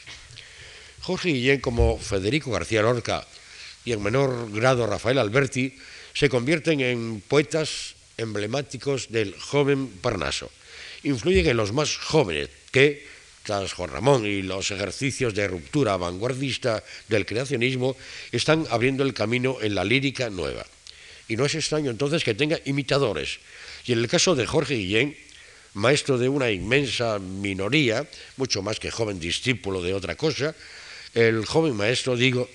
[1.02, 3.26] Jorge Guillén, como Federico García Lorca
[3.84, 5.76] y en menor grado Rafael Alberti,
[6.14, 10.50] se convierten en poetas emblemáticos del joven Parnaso.
[11.04, 13.06] Influyen en los más jóvenes que
[13.46, 17.96] tras Juan Ramón y los ejercicios de ruptura vanguardista del creacionismo,
[18.32, 20.66] están abriendo el camino en la lírica nueva.
[21.28, 23.38] Y no es extraño entonces que tenga imitadores.
[23.86, 25.16] Y en el caso de Jorge Guillén,
[25.74, 30.52] maestro de una inmensa minoría, mucho más que joven discípulo de otra cosa,
[31.14, 32.50] el joven maestro, digo,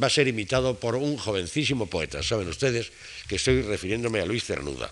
[0.00, 2.22] va a ser imitado por un jovencísimo poeta.
[2.22, 2.92] Saben ustedes
[3.26, 4.88] que estoy refiriéndome a Luis Cernuda.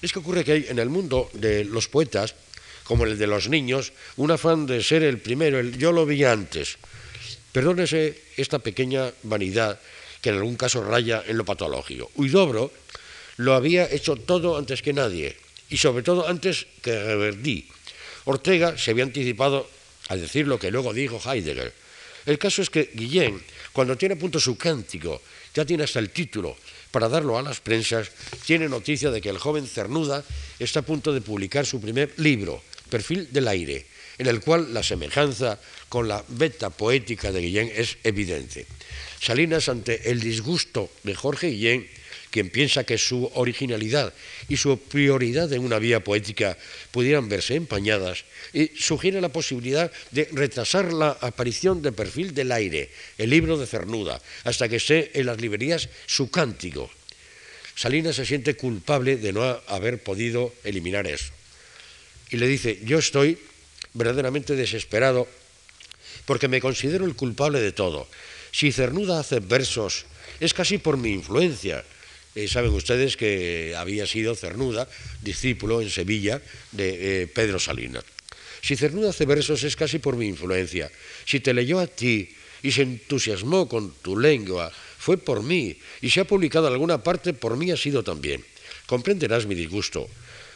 [0.00, 2.34] Es que ocurre que hay en el mundo de los poetas
[2.84, 6.24] como el de los niños, un afán de ser el primero, el yo lo vi
[6.24, 6.76] antes.
[7.52, 9.80] Perdónese esta pequeña vanidad
[10.20, 12.10] que en algún caso raya en lo patológico.
[12.14, 12.72] Huidobro
[13.36, 15.36] lo había hecho todo antes que nadie,
[15.68, 17.68] y sobre todo antes que Reverdí.
[18.24, 19.68] Ortega se había anticipado
[20.08, 21.72] a decir lo que luego dijo Heidegger.
[22.26, 23.42] El caso es que Guillén,
[23.72, 25.20] cuando tiene a punto su cántico,
[25.52, 26.56] ya tiene hasta el título
[26.90, 28.10] para darlo a las prensas,
[28.46, 30.24] tiene noticia de que el joven Cernuda
[30.58, 32.62] está a punto de publicar su primer libro,
[32.94, 37.98] perfil del aire, en el cual la semejanza con la beta poética de Guillén es
[38.06, 38.70] evidente.
[39.18, 41.90] Salinas, ante el disgusto de Jorge Guillén,
[42.30, 44.14] quien piensa que su originalidad
[44.48, 46.56] y su prioridad en una vía poética
[46.92, 48.22] pudieran verse empañadas,
[48.78, 54.22] sugiere la posibilidad de retrasar la aparición de Perfil del Aire, el libro de Cernuda,
[54.44, 56.90] hasta que esté en las librerías su cántico.
[57.74, 61.34] Salinas se siente culpable de no haber podido eliminar eso
[62.30, 63.38] y le dice, yo estoy
[63.92, 65.28] verdaderamente desesperado
[66.26, 68.08] porque me considero el culpable de todo.
[68.52, 70.06] Si Cernuda hace versos,
[70.40, 71.84] es casi por mi influencia.
[72.34, 74.88] Eh, saben ustedes que había sido Cernuda,
[75.22, 78.04] discípulo en Sevilla de eh, Pedro Salinas.
[78.60, 80.90] Si Cernuda hace versos es casi por mi influencia.
[81.26, 85.76] Si te leyó a ti y se entusiasmó con tu lengua, fue por mí.
[86.00, 88.42] Y si ha publicado alguna parte, por mí ha sido también.
[88.86, 90.08] Comprenderás mi disgusto.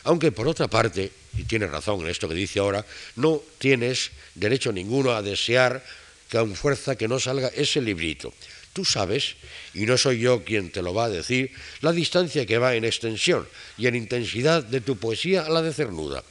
[0.09, 2.83] Aunque por otra parte, y tiene razón en esto que dice ahora,
[3.17, 5.85] no tienes derecho ninguno a desear
[6.33, 8.33] con fuerza que no salga ese librito.
[8.73, 9.37] Tú sabes,
[9.75, 12.87] y no soy yo quien te lo va a decir, la distancia que va en
[12.87, 16.25] extensión y en intensidad de tu poesía a la de Cernuda.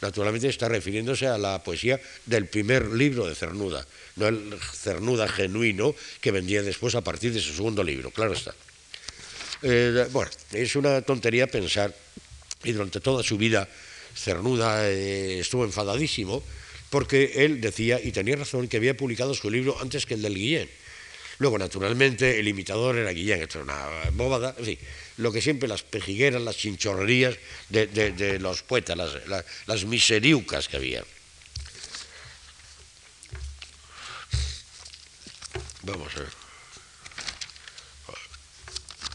[0.00, 5.92] Naturalmente está refiriéndose a la poesía del primer libro de Cernuda, no el Cernuda genuino
[6.20, 8.54] que vendría después a partir de su segundo libro, claro está.
[9.62, 11.92] Eh, bueno, es una tontería pensar
[12.64, 13.68] y durante toda su vida
[14.14, 16.42] Cernuda eh, estuvo enfadadísimo
[16.90, 20.34] porque él decía, y tenía razón, que había publicado su libro antes que el del
[20.34, 20.70] Guillén.
[21.38, 24.78] Luego, naturalmente, el imitador era Guillén, esto era una bobada, en fin,
[25.18, 27.36] lo que siempre las pejigueras, las chinchorrerías
[27.68, 31.04] de, los poetas, las, las miseriucas que había.
[35.82, 36.28] Vamos a ver.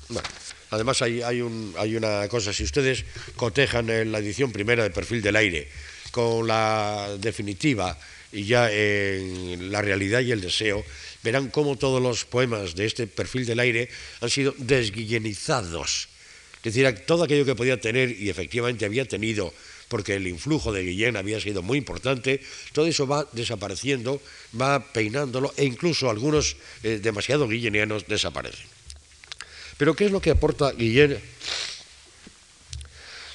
[0.10, 0.42] Bueno.
[0.73, 3.05] Además hay, una cosa, si ustedes
[3.36, 5.67] cotejan en la edición primera de Perfil del Aire
[6.09, 7.97] con la definitiva
[8.31, 10.83] y ya en la realidad y el deseo,
[11.21, 13.89] verán cómo todos los poemas de este Perfil del Aire
[14.21, 16.09] han sido desguillenizados.
[16.63, 19.53] Es decir, todo aquello que podía tener y efectivamente había tenido
[19.89, 24.19] porque el influjo de Guillén había sido muy importante, todo eso va desapareciendo,
[24.59, 28.65] va peinándolo e incluso algunos eh, demasiado guillenianos desaparecen.
[29.84, 31.19] Pero ¿qué es lo que aporta Guillén?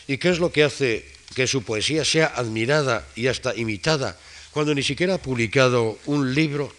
[0.07, 4.19] ¿Y qué es lo que hace que su poesía sea admirada y hasta imitada
[4.51, 6.73] cuando ni siquiera ha publicado un libro,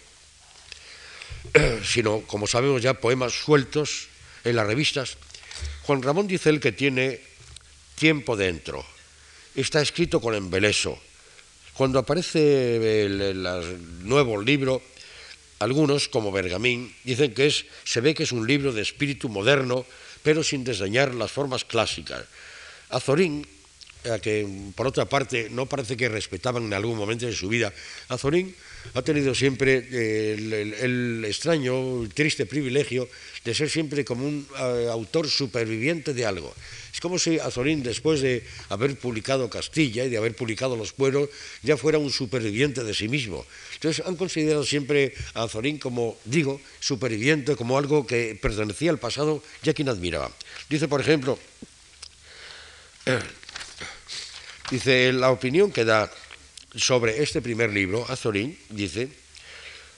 [1.85, 4.07] sino, como sabemos ya, poemas sueltos
[4.43, 5.17] en las revistas?
[5.83, 7.21] Juan Ramón dice él que tiene
[7.93, 8.83] tiempo dentro,
[9.53, 10.97] está escrito con embeleso.
[11.73, 14.81] Cuando aparece el nuevo libro,
[15.59, 19.85] algunos, como Bergamín, dicen que es, se ve que es un libro de espíritu moderno,
[20.23, 22.23] pero sin desdeñar las formas clásicas.
[22.89, 23.45] Azorín
[24.07, 27.73] a que por otra parte no parece que respetaban en algún momento de su vida,
[28.07, 28.55] Azorín
[28.93, 33.09] ha tenido siempre eh, el, extraño, triste privilegio
[33.43, 36.55] de ser siempre como un eh, autor superviviente de algo.
[36.99, 41.29] Es como si Azorín, después de haber publicado Castilla y de haber publicado Los Pueblos,
[41.63, 43.45] ya fuera un superviviente de sí mismo.
[43.75, 49.41] Entonces han considerado siempre a Azorín como, digo, superviviente, como algo que pertenecía al pasado,
[49.63, 50.29] ya quien admiraba.
[50.67, 51.39] Dice, por ejemplo,
[54.69, 56.11] dice, la opinión que da
[56.75, 59.07] sobre este primer libro, Azorín, dice,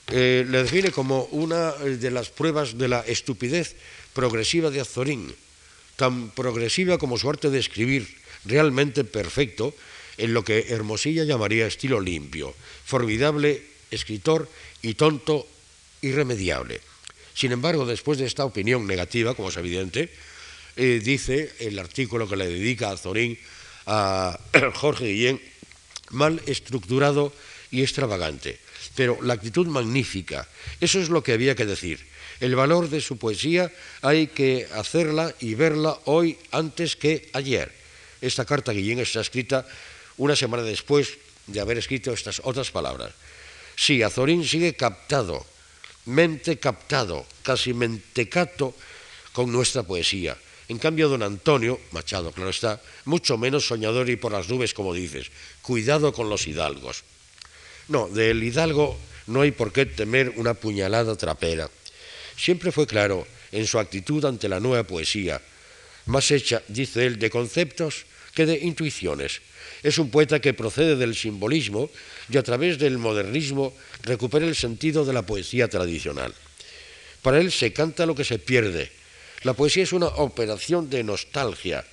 [0.06, 3.74] eh, le define como una de las pruebas de la estupidez
[4.14, 5.34] progresiva de Azorín,
[5.96, 8.08] tan progresiva como su arte de escribir,
[8.44, 9.74] realmente perfecto,
[10.18, 14.48] en lo que Hermosilla llamaría estilo limpio, formidable escritor
[14.82, 15.46] y tonto
[16.00, 16.80] irremediable.
[17.34, 20.10] Sin embargo, después de esta opinión negativa, como es evidente,
[20.76, 23.38] eh, dice el artículo que le dedica a Azorín
[23.86, 24.38] a
[24.74, 25.40] Jorge Guillén,
[26.10, 27.32] mal estructurado
[27.70, 28.58] y extravagante,
[28.94, 30.46] pero la actitud magnífica,
[30.80, 32.11] eso es lo que había que decir.
[32.42, 33.70] El valor de su poesía
[34.02, 37.70] hay que hacerla y verla hoy antes que ayer.
[38.20, 39.64] Esta carta Guillén está escrita
[40.16, 43.12] una semana después de haber escrito estas otras palabras.
[43.76, 45.46] Sí, Azorín sigue captado,
[46.06, 48.74] mente captado, casi mentecato
[49.32, 50.36] con nuestra poesía.
[50.66, 54.94] En cambio, don Antonio, Machado, claro está, mucho menos soñador y por las nubes, como
[54.94, 55.30] dices.
[55.62, 57.04] Cuidado con los hidalgos.
[57.86, 61.70] No, del hidalgo no hay por qué temer una puñalada trapera.
[62.42, 65.40] Siempre fue claro en su actitud ante la nueva poesía,
[66.06, 69.42] más hecha, dice él, de conceptos que de intuiciones.
[69.84, 71.88] Es un poeta que procede del simbolismo
[72.28, 76.34] y a través del modernismo recupera el sentido de la poesía tradicional.
[77.22, 78.90] Para él se canta lo que se pierde,
[79.44, 81.84] la poesía es una operación de nostalgia.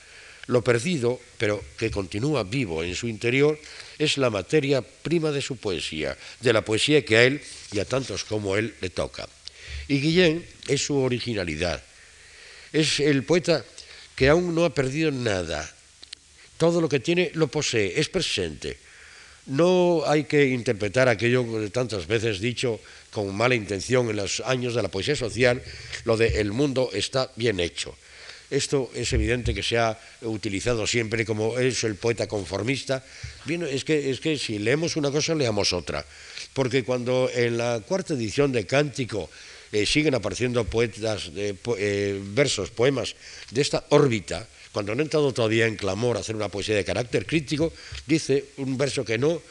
[0.47, 3.59] Lo perdido, pero que continúa vivo en su interior,
[3.99, 7.39] es la materia prima de su poesía, de la poesía que a él
[7.71, 9.29] y a tantos como él le toca.
[9.89, 11.81] Y Guillén es su originalidad.
[12.71, 13.65] Es el poeta
[14.15, 15.67] que aún no ha perdido nada.
[16.57, 18.77] Todo lo que tiene lo posee, es presente.
[19.47, 24.75] No hay que interpretar aquello que tantas veces dicho con mala intención en los años
[24.75, 25.59] de la poesía social,
[26.05, 27.97] lo de el mundo está bien hecho.
[28.51, 33.03] Esto es evidente que se ha utilizado siempre como es el poeta conformista.
[33.45, 36.05] Bien, es, que, es que si leemos una cosa, leamos otra.
[36.53, 39.29] Porque cuando en la cuarta edición de Cántico
[39.71, 43.15] eh, siguen apareciendo poetas, eh, versos, poemas
[43.51, 46.85] de esta órbita, cuando no ha entrado todavía en clamor a hacer una poesía de
[46.85, 47.73] carácter crítico,
[48.05, 49.41] dice un verso que no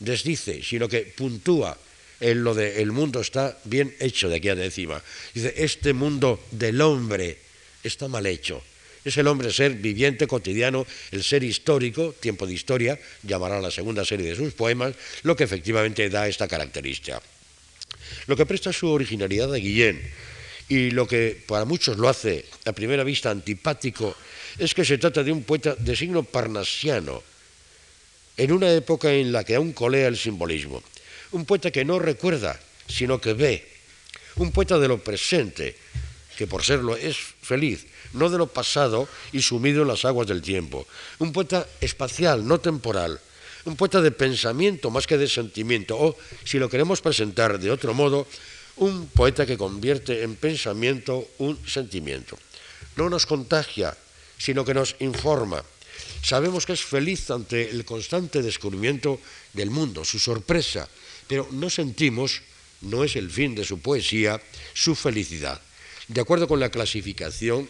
[0.00, 1.76] desdice, sino que puntúa
[2.20, 5.02] en lo de el mundo está bien hecho de aquí a encima.
[5.34, 7.38] Dice, este mundo del hombre
[7.82, 8.62] está mal hecho.
[9.04, 14.04] Es el hombre ser viviente, cotidiano, el ser histórico, tiempo de historia, llamará la segunda
[14.04, 17.22] serie de sus poemas, lo que efectivamente da esta característica.
[18.26, 20.00] Lo que presta su originalidad a Guillén
[20.68, 24.16] y lo que para muchos lo hace a primera vista antipático
[24.58, 27.22] es que se trata de un poeta de signo parnasiano,
[28.36, 30.82] en una época en la que aún colea el simbolismo.
[31.32, 33.66] Un poeta que no recuerda, sino que ve.
[34.36, 35.76] Un poeta de lo presente,
[36.36, 40.42] que por serlo es feliz, no de lo pasado y sumido en las aguas del
[40.42, 40.86] tiempo.
[41.18, 43.20] Un poeta espacial, no temporal.
[43.66, 45.98] Un poeta de pensamiento más que de sentimiento.
[45.98, 48.26] O, si lo queremos presentar de otro modo,
[48.76, 52.38] un poeta que convierte en pensamiento un sentimiento.
[52.96, 53.96] No nos contagia,
[54.38, 55.64] sino que nos informa.
[56.22, 59.20] Sabemos que es feliz ante el constante descubrimiento
[59.52, 60.88] del mundo, su sorpresa,
[61.26, 62.42] pero no sentimos,
[62.82, 64.40] no es el fin de su poesía,
[64.74, 65.60] su felicidad.
[66.08, 67.68] De acuerdo con la clasificación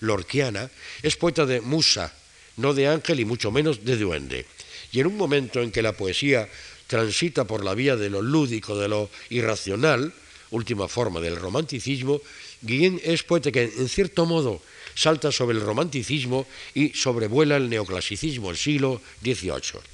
[0.00, 0.70] lorquiana,
[1.02, 2.12] es poeta de musa,
[2.56, 4.46] no de ángel y mucho menos de duende.
[4.96, 6.48] Y en un momento en que la poesía
[6.86, 10.10] transita por la vía de lo lúdico, de lo irracional,
[10.52, 12.22] última forma del romanticismo,
[12.62, 14.62] Guillén es poeta que en cierto modo
[14.94, 19.84] salta sobre el romanticismo y sobrevuela el neoclasicismo, el siglo XVIII.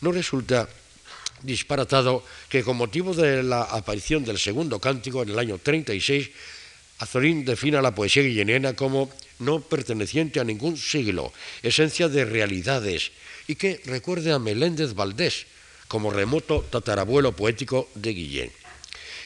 [0.00, 0.66] No resulta
[1.42, 6.30] disparatado que con motivo de la aparición del segundo cántico en el año 36,
[7.00, 11.32] Azorín defina la poesía guilleniana como no perteneciente a ningún siglo,
[11.62, 13.12] esencia de realidades,
[13.50, 15.50] y que recuerde a Meléndez Valdés
[15.90, 18.52] como remoto tatarabuelo poético de Guillén.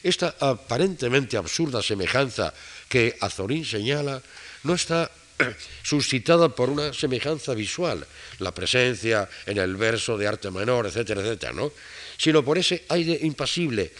[0.01, 2.49] Esta aparentemente absurda semejanza
[2.89, 4.25] que Azorín señala
[4.65, 5.13] no está
[5.85, 8.01] suscitada por una semejanza visual,
[8.41, 11.69] la presencia en el verso de arte menor, etcétera, etcétera, ¿no?
[12.17, 13.93] sino por ese aire impasible,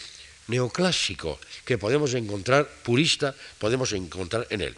[0.47, 4.75] neoclásico, que podemos encontrar, purista, podemos encontrar en él.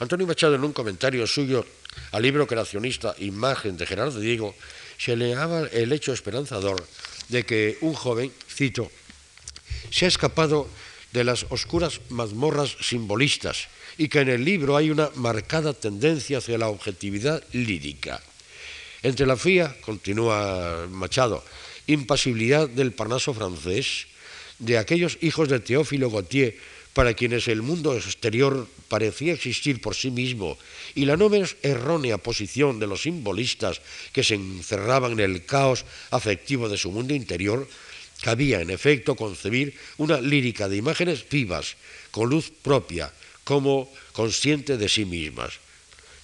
[0.00, 1.64] Antonio Machado, en un comentario suyo
[2.12, 4.54] al libro creacionista Imagen de Gerardo Diego,
[4.98, 6.84] se le daba el hecho esperanzador
[7.28, 8.90] de que un joven, cito,
[9.90, 10.68] se ha escapado
[11.12, 16.58] de las oscuras mazmorras simbolistas y que en el libro hay una marcada tendencia hacia
[16.58, 18.20] la objetividad lírica.
[19.02, 21.44] Entre la fría, continúa Machado,
[21.86, 24.06] impasibilidad del Parnaso francés,
[24.58, 26.56] de aquellos hijos de Teófilo Gautier
[26.98, 30.58] para quienes el mundo exterior parecía existir por sí mismo,
[30.96, 33.80] y la no menos errónea posición de los simbolistas
[34.10, 37.68] que se encerraban en el caos afectivo de su mundo interior,
[38.20, 41.76] cabía en efecto concebir una lírica de imágenes vivas,
[42.10, 43.12] con luz propia,
[43.44, 45.54] como consciente de sí mismas.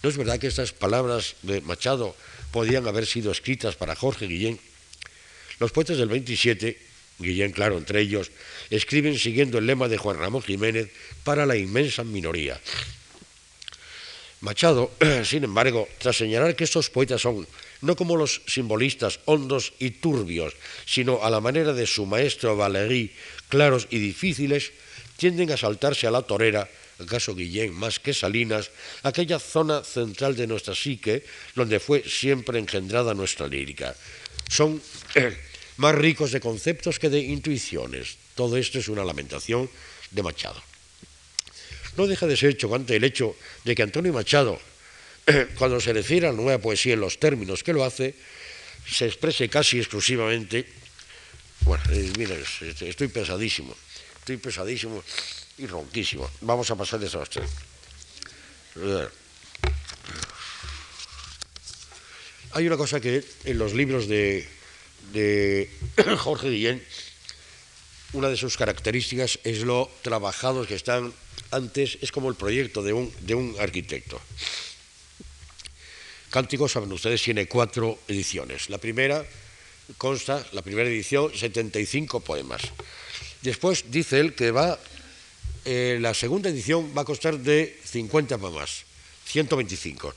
[0.03, 2.17] ¿No es verdad que estas palabras de Machado
[2.51, 4.59] podían haber sido escritas para Jorge Guillén?
[5.61, 8.31] Los poetas del 27, Guillén claro entre ellos,
[8.71, 10.91] escriben siguiendo el lema de Juan Ramón Jiménez
[11.23, 12.61] para la inmensa minoría.
[14.41, 14.93] Machado,
[15.25, 17.47] sin embargo, tras señalar que estos poetas son
[17.81, 20.55] no como los simbolistas hondos y turbios,
[20.87, 23.13] sino a la manera de su maestro Valéry,
[23.49, 24.73] claros y difíciles,
[25.17, 28.71] tienden a saltarse a la torera, acaso Guillén más que Salinas,
[29.03, 33.95] aquella zona central de nuestra psique donde fue siempre engendrada nuestra lírica.
[34.49, 34.81] Son
[35.77, 38.17] más ricos de conceptos que de intuiciones.
[38.35, 39.71] Todo esto es una lamentación
[40.11, 40.63] de Machado.
[41.97, 44.61] No deja de ser chocante el hecho de que Antonio Machado,
[45.59, 48.15] cuando se refiere a la nueva poesía en los términos que lo hace,
[48.89, 50.67] se exprese casi exclusivamente.
[51.61, 52.45] Bueno, eh,
[52.81, 53.75] estoy pesadísimo,
[54.19, 55.03] estoy pesadísimo
[55.59, 56.31] y ronquísimo.
[56.41, 57.43] Vamos a pasar de eso a usted.
[62.53, 64.47] Hay una cosa que en los libros de
[65.13, 65.71] de
[66.19, 66.83] Jorge Guillén,
[68.13, 71.13] una de sus características es lo trabajados que están
[71.51, 74.21] antes, es como el proyecto de un, de un arquitecto.
[76.31, 78.69] Cánticos, saben ustedes, tiene cuatro ediciones.
[78.71, 79.25] La primera
[79.99, 82.63] consta, la primera edición, 75 poemas.
[83.43, 84.79] Después dice él que va,
[85.65, 88.85] eh, la segunda edición va a costar de 50 poemas,
[89.27, 90.15] 125.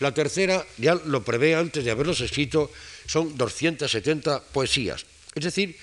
[0.00, 2.70] La tercera ya lo prevé antes de haberlos escrito
[3.06, 5.06] son 270 poesías.
[5.34, 5.76] Es decir,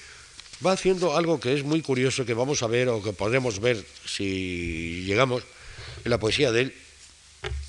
[0.65, 3.83] va haciendo algo que es muy curioso, que vamos a ver o que podemos ver
[4.05, 5.43] si llegamos
[6.03, 6.75] en la poesía de él.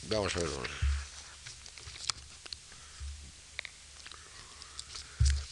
[0.08, 0.48] Vamos a ver.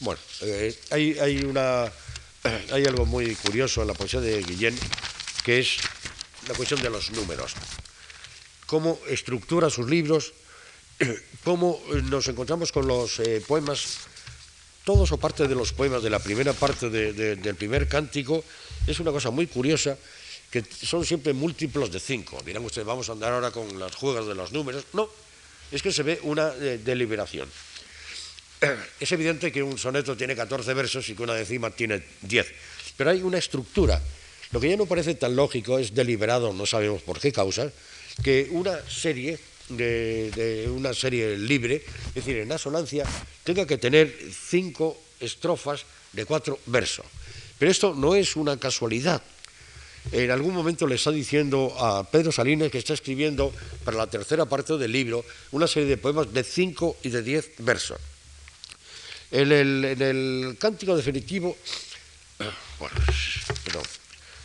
[0.01, 1.85] Bueno, eh, hay, hay, una,
[2.73, 4.79] hay algo muy curioso en la poesía de Guillén,
[5.45, 5.77] que es
[6.49, 7.53] la cuestión de los números.
[8.67, 10.33] Cómo estructura sus libros
[11.45, 13.99] cómo eh, nos encontramos con los eh, poemas,
[14.85, 18.43] todos o parte de los poemas de la primera parte del primer cántico,
[18.87, 19.97] es una cosa muy curiosa,
[20.51, 22.43] que son siempre múltiplos de cinco.
[22.45, 24.85] Dirán ustedes, vamos a andar ahora con las juegas de los números.
[24.93, 25.09] No,
[25.71, 27.49] es que se ve una eh, deliberación.
[29.01, 32.47] Es evidente que un soneto tiene 14 versos y que una décima tiene 10,
[32.97, 34.01] pero hay una estructura.
[34.53, 37.71] Lo que ya no parece tan lógico es deliberado, no sabemos por qué causa,
[38.23, 39.39] que una serie
[39.71, 43.05] de, una serie libre, es decir, en asonancia,
[43.45, 47.07] tenga que tener cinco estrofas de cuatro versos.
[47.59, 49.23] Pero esto no es una casualidad.
[50.13, 53.53] En algún momento le está diciendo a Pedro Salinas que está escribiendo
[53.85, 57.51] para la tercera parte del libro una serie de poemas de cinco y de diez
[57.59, 57.99] versos.
[59.31, 61.57] En el, cántico definitivo,
[62.79, 62.97] bueno,
[63.65, 63.83] pero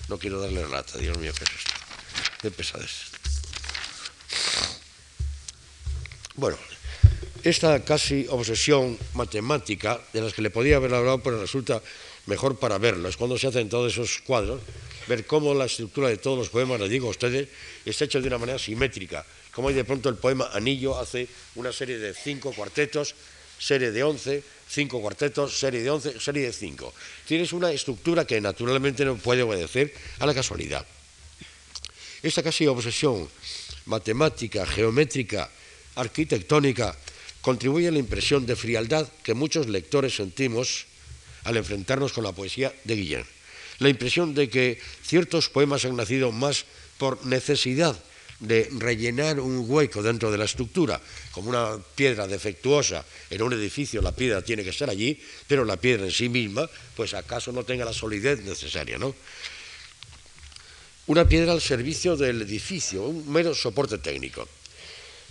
[0.09, 1.71] no quiero darle lata, Dios mío, qué es esto,
[2.41, 3.14] qué.
[6.37, 6.57] Bueno,
[7.43, 11.81] esta casi obsesión matemática de las que le podía haber hablado, pero resulta
[12.25, 13.07] mejor para verlo.
[13.07, 14.59] Es cuando se hacen todos esos cuadros,
[15.07, 17.47] ver cómo la estructura de todos los poemas, les digo a ustedes,
[17.85, 19.25] está hecha de una manera simétrica.
[19.51, 23.15] Como de pronto el poema Anillo hace una serie de cinco cuartetos,
[23.57, 26.93] serie de once, cinco cuartetos, serie de once, serie de cinco.
[27.25, 30.85] Tienes una estructura que naturalmente no puede obedecer a la casualidad.
[32.21, 33.29] Esta casi obsesión
[33.85, 35.49] matemática, geométrica,
[35.95, 36.95] arquitectónica
[37.41, 40.85] contribuye a la impresión de frialdad que muchos lectores sentimos
[41.43, 43.25] al enfrentarnos con la poesía de Guillén.
[43.79, 46.65] La impresión de que ciertos poemas han nacido más
[46.97, 47.95] por necesidad
[48.39, 50.99] de rellenar un hueco dentro de la estructura,
[51.31, 55.77] como una piedra defectuosa en un edificio, la piedra tiene que estar allí, pero la
[55.77, 59.15] piedra en sí misma, pues acaso no tenga la solidez necesaria, ¿no?
[61.07, 64.47] Una piedra al servicio del edificio, un mero soporte técnico.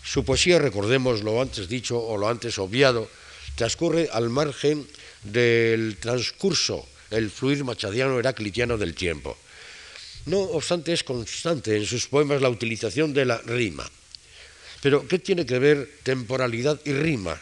[0.04, 3.08] Su poesía, recordemos lo antes dicho o lo antes obviado,
[3.56, 4.86] transcurre al margen
[5.22, 9.36] del transcurso, el fluir machadiano heraclitiano del tiempo.
[10.26, 13.88] No obstante, es constante en sus poemas la utilización de la rima.
[14.82, 17.40] Pero, ¿qué tiene que ver temporalidad y rima?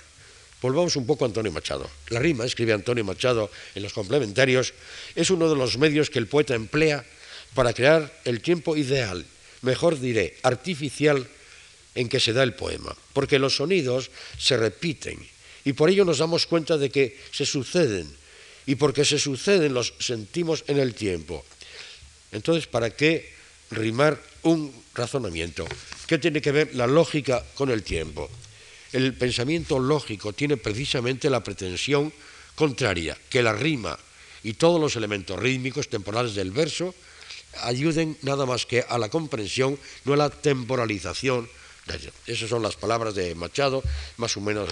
[0.61, 1.91] Volvamos un poco a Antonio Machado.
[2.11, 4.75] La rima, escribe Antonio Machado en los complementarios,
[5.17, 7.05] es uno de los medios que el poeta emplea
[7.55, 9.27] para crear el tiempo ideal,
[9.63, 11.27] mejor diré, artificial,
[11.95, 15.18] en que se da el poema, porque los sonidos se repiten
[15.64, 18.09] y por ello nos damos cuenta de que se suceden
[18.66, 21.45] y porque se suceden los sentimos en el tiempo.
[22.32, 23.32] Entonces, ¿para qué
[23.70, 25.66] rimar un razonamiento?
[26.07, 28.30] ¿Qué tiene que ver la lógica con el tiempo?
[28.93, 32.12] El pensamiento lógico tiene precisamente la pretensión
[32.55, 33.99] contraria, que la rima
[34.43, 36.95] y todos los elementos rítmicos temporales del verso
[37.62, 41.49] ayuden nada más que a la comprensión, no a la temporalización.
[42.26, 43.83] Esas son las palabras de Machado,
[44.16, 44.70] más o menos.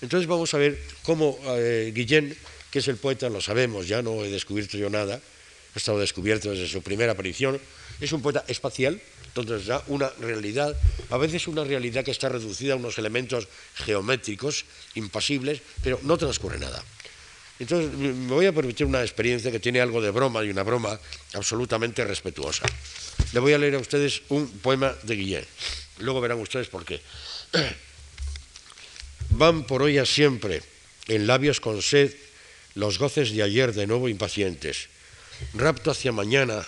[0.00, 2.36] Entonces vamos a ver cómo eh, Guillén,
[2.70, 6.50] que es el poeta, lo sabemos, ya no he descubierto yo nada, ha estado descubierto
[6.50, 7.60] desde su primera aparición,
[8.00, 10.76] es un poeta espacial, entonces da una realidad,
[11.10, 14.64] a veces una realidad que está reducida a unos elementos geométricos,
[14.94, 16.82] impasibles, pero no transcurre nada.
[17.58, 20.98] Entonces me voy a permitir una experiencia que tiene algo de broma y una broma
[21.34, 22.66] absolutamente respetuosa.
[23.32, 25.44] Le voy a leer a ustedes un poema de Guillén.
[25.98, 27.00] Luego verán ustedes por qué.
[29.30, 30.62] Van por hoy a siempre,
[31.08, 32.14] en labios con sed,
[32.74, 34.88] los goces de ayer de nuevo impacientes.
[35.54, 36.64] Rapto hacia mañana,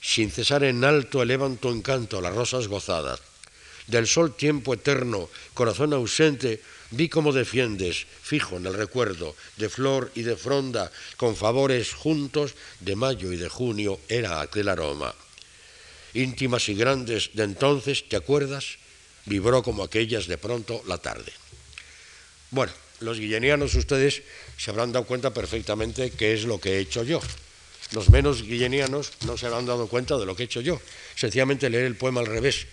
[0.00, 3.20] sin cesar en alto elevan tu encanto las rosas gozadas.
[3.86, 10.10] Del sol tiempo eterno, corazón ausente, vi cómo defiendes, fijo en el recuerdo, de flor
[10.14, 15.14] y de fronda, con favores juntos, de mayo y de junio era aquel aroma.
[16.16, 18.78] Íntimas y grandes de entonces, ¿te acuerdas?
[19.26, 21.30] Vibró como aquellas de pronto la tarde.
[22.50, 24.22] Bueno, los guillenianos ustedes
[24.56, 27.20] se habrán dado cuenta perfectamente qué es lo que he hecho yo.
[27.92, 30.80] Los menos guillenianos no se habrán dado cuenta de lo que he hecho yo.
[31.14, 32.66] Sencillamente leer el poema al revés,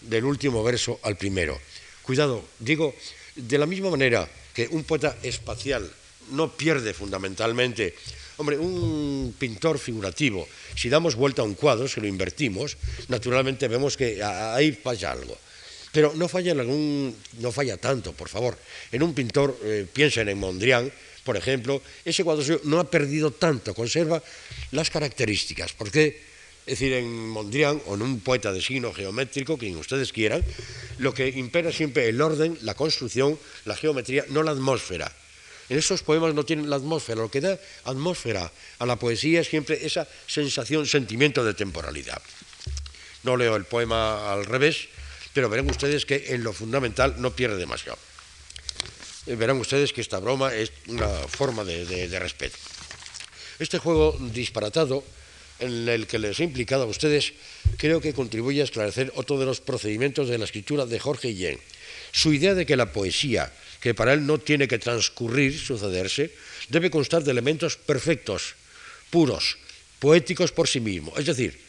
[0.00, 1.58] del último verso al primero.
[2.02, 2.94] Cuidado, digo,
[3.34, 5.90] de la misma manera que un poeta espacial
[6.30, 7.96] no pierde fundamentalmente,
[8.36, 12.76] hombre, un pintor figurativo, si damos vuelta a un cuadro, si lo invertimos,
[13.08, 15.36] naturalmente vemos que ahí falla algo.
[15.92, 18.58] Pero no falla, en algún, no falla tanto, por favor.
[18.90, 20.90] En un pintor, eh, piensen en Mondrian,
[21.22, 24.22] por ejemplo, ese cuadro no ha perdido tanto, conserva
[24.72, 25.72] las características.
[25.72, 26.20] Porque,
[26.66, 30.44] es decir, en Mondrian o en un poeta de signo geométrico, quien ustedes quieran,
[30.98, 35.10] lo que impera siempre el orden, la construcción, la geometría, no la atmósfera.
[35.68, 39.48] En esos poemas no tienen la atmósfera, lo que da atmósfera a la poesía es
[39.48, 42.20] siempre esa sensación, sentimiento de temporalidad.
[43.22, 44.88] No leo el poema al revés,
[45.32, 47.98] pero verán ustedes que en lo fundamental no pierde demasiado.
[49.26, 52.56] Eh, verán ustedes que esta broma es una forma de, respeto.
[53.58, 55.04] Este juego disparatado
[55.60, 57.32] en el que les he implicado a ustedes,
[57.78, 61.60] creo que contribuye a esclarecer otro de los procedimientos de la escritura de Jorge Guillén.
[62.12, 63.52] Su idea de que la poesía,
[63.84, 66.32] que para él no tiene que transcurrir, sucederse,
[66.72, 68.56] debe constar de elementos perfectos,
[69.12, 69.60] puros,
[70.00, 71.12] poéticos por sí mismos.
[71.20, 71.60] Es decir,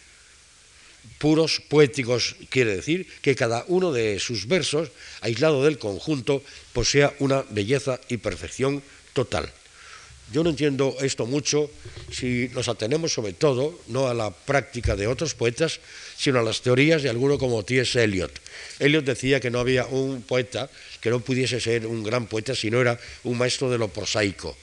[1.20, 6.40] puros poéticos quiere decir que cada uno de sus versos, aislado del conjunto,
[6.72, 9.52] posea una belleza y perfección total.
[10.32, 11.70] Yo no entiendo esto mucho
[12.16, 15.82] si nos atenemos sobre todo no a la práctica de otros poetas,
[16.18, 18.02] sino a las teorías de alguno como T.S.
[18.02, 18.32] Eliot.
[18.80, 20.70] Eliot decía que no había un poeta
[21.02, 24.58] que no pudiese ser un gran poeta si no era un maestro de lo prosaico.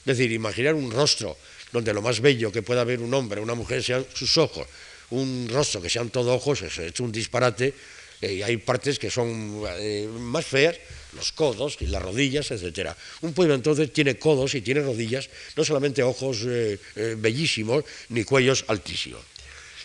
[0.00, 1.36] Es decir, imaginar un rostro
[1.72, 4.66] donde lo más bello que pueda ver un hombre, una mujer, sean sus ojos,
[5.10, 7.74] un rostro que sean todo ojos es, un disparate
[8.20, 10.76] y hay partes que son eh, más feas,
[11.14, 12.90] los codos y las rodillas, etc.
[13.20, 18.24] Un poema entonces tiene codos y tiene rodillas, no solamente ojos eh, eh, bellísimos ni
[18.24, 19.33] cuellos altísimos.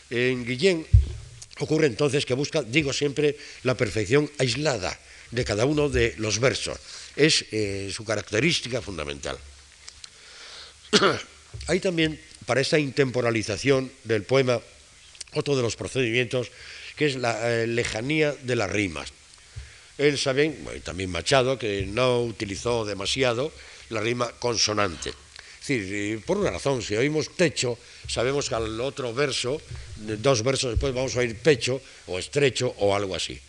[0.09, 0.85] En Guillén
[1.59, 4.97] ocurre entonces que busca, digo siempre, la perfección aislada
[5.31, 6.79] de cada uno de los versos.
[7.15, 7.45] Es
[7.93, 9.37] su característica fundamental.
[11.67, 14.59] Hay también, para esta intemporalización del poema,
[15.33, 16.51] otro de los procedimientos
[16.95, 19.13] que es la eh, lejanía de las rimas.
[19.97, 23.53] Él sabe, también Machado, que no utilizó demasiado
[23.89, 25.13] la rima consonante.
[25.77, 29.61] Decir, por una razón, si oímos techo, sabemos que al otro verso,
[29.97, 33.39] dos versos después, vamos a oír pecho o estrecho o algo así.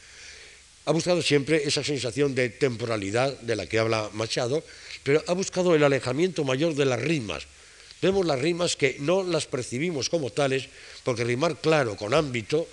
[0.84, 4.64] Ha buscado siempre esa sensación de temporalidad de la que habla Machado,
[5.02, 7.46] pero ha buscado el alejamiento mayor de las rimas,
[8.00, 10.68] Vemos las rimas que no las percibimos como tales,
[11.04, 12.66] porque rimar claro con ámbito,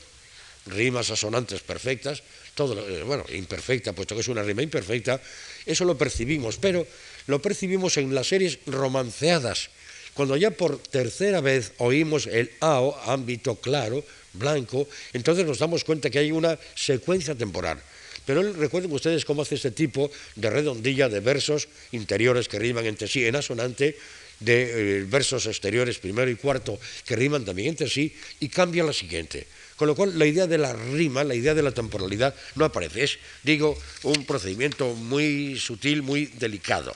[0.67, 2.23] rimas asonantes perfectas,
[2.65, 5.21] eh, bueno, imperfecta, puesto que es una rima imperfecta,
[5.65, 6.85] eso lo percibimos, pero
[7.27, 9.69] lo percibimos en las series romanceadas,
[10.13, 14.03] cuando ya por tercera vez oímos el AO, ámbito claro,
[14.33, 17.79] blanco, entonces nos damos cuenta que hay una secuencia temporal.
[18.25, 23.07] Pero recuerden ustedes cómo hace este tipo de redondilla de versos interiores que riman entre
[23.07, 23.95] sí en asonante,
[24.39, 28.93] de eh, versos exteriores primero y cuarto que riman también entre sí y cambia la
[28.93, 29.47] siguiente.
[29.77, 33.03] Con lo cual la idea de la rima, la idea de la temporalidad no aparece.
[33.03, 36.93] Es, digo, un procedimiento muy sutil, muy delicado.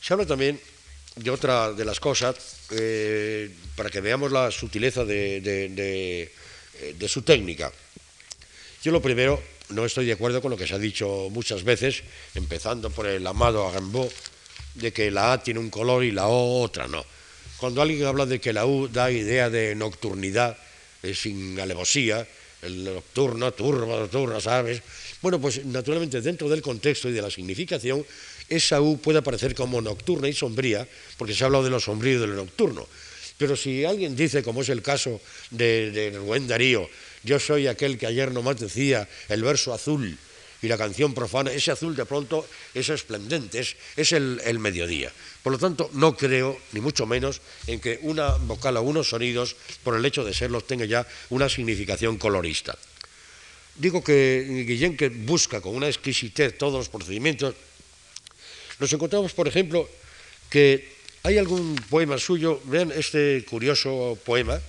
[0.00, 0.60] Se habla también
[1.16, 2.36] de otra de las cosas,
[2.70, 7.72] eh, para que veamos la sutileza de, de su técnica.
[8.84, 12.04] Yo lo primero, no estoy de acuerdo con lo que se ha dicho muchas veces,
[12.36, 14.08] empezando por el amado Agambo,
[14.74, 17.04] de que la A tiene un color y la O otra no.
[17.58, 20.58] Cuando alguien habla de que la U da idea de nocturnidad,
[21.14, 22.26] sin alevosía,
[22.62, 24.82] el nocturno, turbo, turno, ¿sabes?
[25.22, 28.04] Bueno, pues naturalmente dentro del contexto y de la significación,
[28.48, 30.86] esa U puede aparecer como nocturna y sombría,
[31.16, 32.86] porque se ha hablado de lo sombrío y de lo nocturno.
[33.38, 36.88] Pero si alguien dice, como es el caso de, de Rubén Darío,
[37.22, 40.18] yo soy aquel que ayer nomás decía el verso azul
[40.62, 45.12] y la canción profana, ese azul de pronto es esplendente, es, el, el, mediodía.
[45.42, 49.56] Por lo tanto, no creo, ni mucho menos, en que una vocal o unos sonidos,
[49.82, 52.76] por el hecho de serlos, tenga ya una significación colorista.
[53.76, 57.54] Digo que Guillén que busca con una exquisitez todos los procedimientos,
[58.78, 59.88] nos encontramos, por ejemplo,
[60.48, 64.60] que hay algún poema suyo, vean este curioso poema,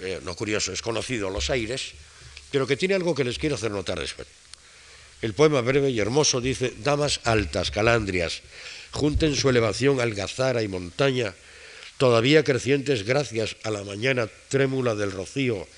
[0.00, 1.92] eh, no curioso, es conocido, Los Aires,
[2.50, 4.26] pero que tiene algo que les quiero hacer notar después.
[5.22, 8.42] El poema breve y hermoso dice, damas altas, calandrias,
[8.90, 11.34] junten su elevación algazara y montaña,
[11.96, 15.68] todavía crecientes gracias a la mañana trémula del rocío,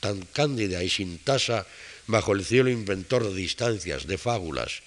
[0.00, 1.66] tan cándida y sin tasa,
[2.06, 4.80] bajo el cielo inventor de distancias, de fábulas,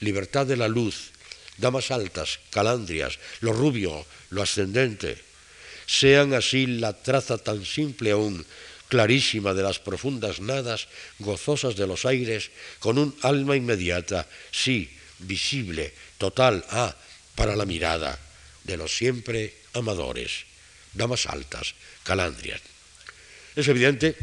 [0.00, 1.10] libertad de la luz,
[1.56, 5.18] damas altas, calandrias, lo rubio, lo ascendente,
[5.86, 8.44] sean así la traza tan simple aún,
[8.92, 10.84] clarísima de las profundas nadas,
[11.16, 14.84] gozosas de los aires, con un alma inmediata, sí,
[15.16, 16.94] visible, total, ah,
[17.34, 18.20] para la mirada
[18.64, 20.44] de los siempre amadores,
[20.92, 21.72] damas altas,
[22.04, 22.60] calandrias.
[23.56, 24.14] Es evidente,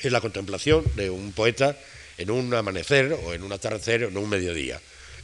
[0.00, 1.76] es la contemplación de un poeta
[2.16, 4.80] en un amanecer o en un atardecer o en un mediodía.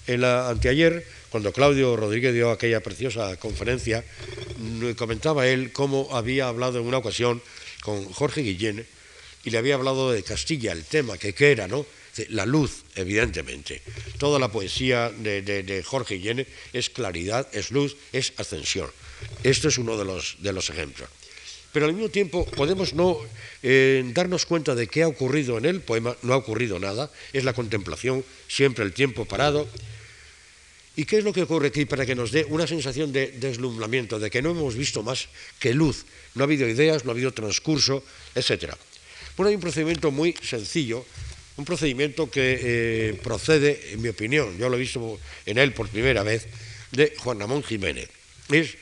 [0.07, 4.05] En la anteayer cuando Claudio Rodríguez dio aquella preciosa conferencia,
[4.97, 7.43] comentaba él cómo había hablado en una ocasión
[7.83, 8.87] con Jorge Guillén
[9.45, 11.87] y le había hablado de Castilla, el tema, que qué era, ¿no?
[12.31, 13.83] La luz, evidentemente.
[14.19, 18.91] Toda la poesía de, Jorge Guillén es claridad, es luz, es ascensión.
[19.43, 21.09] Esto es uno de los, de los ejemplos.
[21.73, 23.19] Pero al mismo tiempo podemos no
[23.63, 27.45] eh, darnos cuenta de qué ha ocurrido en el poema, no ha ocurrido nada, es
[27.45, 29.69] la contemplación, siempre el tiempo parado,
[30.97, 34.19] ¿Y qué es lo que ocurre aquí para que nos dé una sensación de deslumbramiento,
[34.19, 35.29] de que no hemos visto más
[35.61, 36.07] que luz?
[36.35, 38.03] No ha habido ideas, no ha habido transcurso,
[38.35, 38.73] etc.
[39.37, 41.05] Bueno, hay un procedimiento muy sencillo,
[41.59, 45.89] un procedimiento que eh, procede, en mi opinión, yo lo he visto en él por
[45.89, 46.49] primera vez,
[46.93, 48.09] de Juan Ramón Jiménez.
[48.49, 48.77] Es,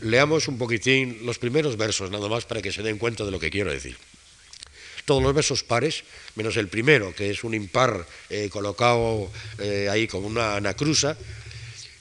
[0.00, 3.40] leamos un poquitín los primeros versos, nada más para que se den cuenta de lo
[3.40, 3.96] que quiero decir.
[5.06, 6.04] Todos los versos pares,
[6.34, 11.16] menos el primero, que es un impar eh, colocado eh, ahí como una anacrusa,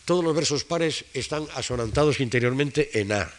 [0.05, 3.31] todos los versos pares están asonantados interiormente en A.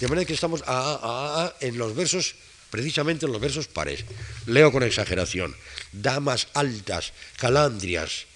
[0.00, 2.34] De manera que estamos a, A, a, A en los versos,
[2.70, 4.04] precisamente en los versos pares.
[4.46, 5.54] Leo con exageración.
[5.92, 8.26] Damas altas, calandrias,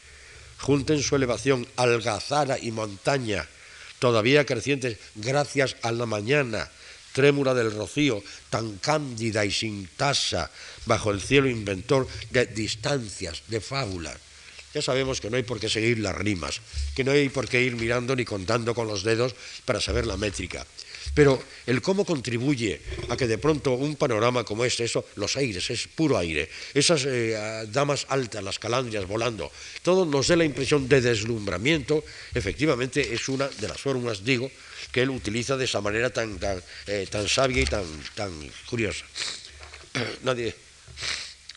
[0.59, 3.47] junten su elevación, algazara y montaña,
[3.99, 6.71] todavía crecientes gracias a la mañana,
[7.13, 10.51] trémula del rocío, tan cándida y sin tasa,
[10.85, 14.26] bajo el cielo inventor de distancias, de fábulas.
[14.77, 16.61] Ya sabemos que no hay por qué seguir las rimas,
[16.95, 20.19] que no hay por qué ir mirando ni contando con los dedos para saber la
[20.19, 20.67] métrica.
[21.15, 25.71] Pero el cómo contribuye a que de pronto un panorama como este, eso, los aires,
[25.71, 29.51] es puro aire, esas eh, damas altas, las calandrias volando,
[29.81, 32.05] todo nos dé la impresión de deslumbramiento,
[32.35, 34.51] efectivamente es una de las fórmulas, digo,
[34.93, 38.31] que él utiliza de esa manera tan, tan, eh, tan sabia y tan, tan
[38.69, 39.07] curiosa.
[40.23, 40.55] nadie,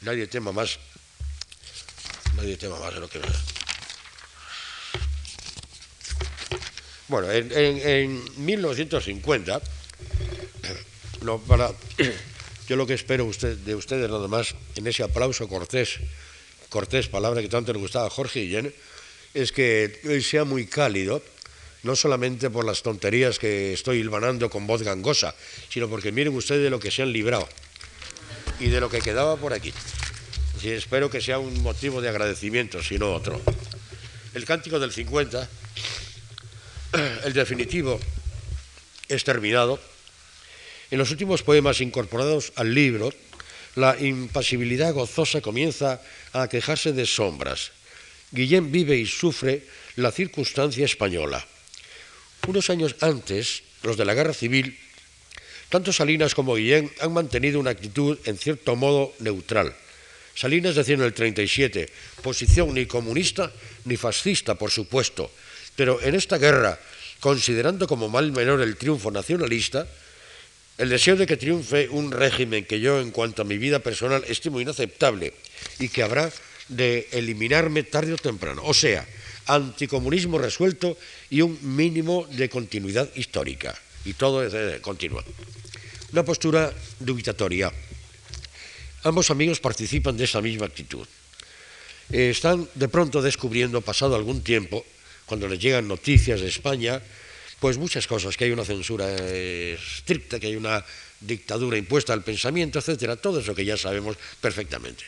[0.03, 0.79] nadie tema más
[2.57, 3.19] tema más de lo que...
[7.07, 9.61] Bueno, en, 1950,
[11.47, 11.71] para,
[12.67, 15.99] yo lo que espero de ustedes nada más, en ese aplauso cortés,
[16.69, 18.73] cortés, palabra que tanto le gustaba a Jorge Guillén,
[19.33, 21.23] es que sea muy cálido,
[21.83, 25.33] no solamente por las tonterías que estoy hilvanando con voz gangosa,
[25.69, 27.47] sino porque miren ustedes de lo que se han librado
[28.59, 29.73] y de lo que quedaba por aquí
[30.63, 33.41] y espero que sea un motivo de agradecimiento, si no otro.
[34.33, 35.49] El cántico del 50,
[37.25, 37.99] el definitivo,
[39.07, 39.79] es terminado.
[40.91, 43.13] En los últimos poemas incorporados al libro,
[43.75, 46.01] la impasibilidad gozosa comienza
[46.33, 47.71] a quejarse de sombras.
[48.31, 49.63] Guillén vive y sufre
[49.95, 51.45] la circunstancia española.
[52.47, 54.77] Unos años antes, los de la guerra civil,
[55.69, 59.75] tanto Salinas como Guillén han mantenido una actitud en cierto modo neutral.
[60.39, 61.91] Salinas decía en el 37,
[62.23, 63.51] posición ni comunista
[63.83, 65.29] ni fascista, por supuesto,
[65.75, 66.79] pero en esta guerra,
[67.19, 69.85] considerando como mal menor el triunfo nacionalista,
[70.77, 74.23] el deseo de que triunfe un régimen que yo, en cuanto a mi vida personal,
[74.29, 75.33] estimo inaceptable
[75.77, 76.31] y que habrá
[76.69, 78.61] de eliminarme tarde o temprano.
[78.63, 79.05] O sea,
[79.45, 80.95] anticomunismo resuelto
[81.29, 83.75] y un mínimo de continuidad histórica.
[84.05, 85.21] Y todo es continua.
[86.13, 87.73] Una postura dubitatoria.
[89.03, 91.07] Ambos amigos participan de esa misma actitud.
[92.11, 94.85] Eh, están de pronto descubriendo, pasado algún tiempo,
[95.25, 97.01] cuando les llegan noticias de España,
[97.59, 100.83] pues muchas cosas, que hay una censura eh, estricta, que hay una
[101.21, 105.03] dictadura impuesta al pensamiento, etcétera, todo eso que ya sabemos perfectamente.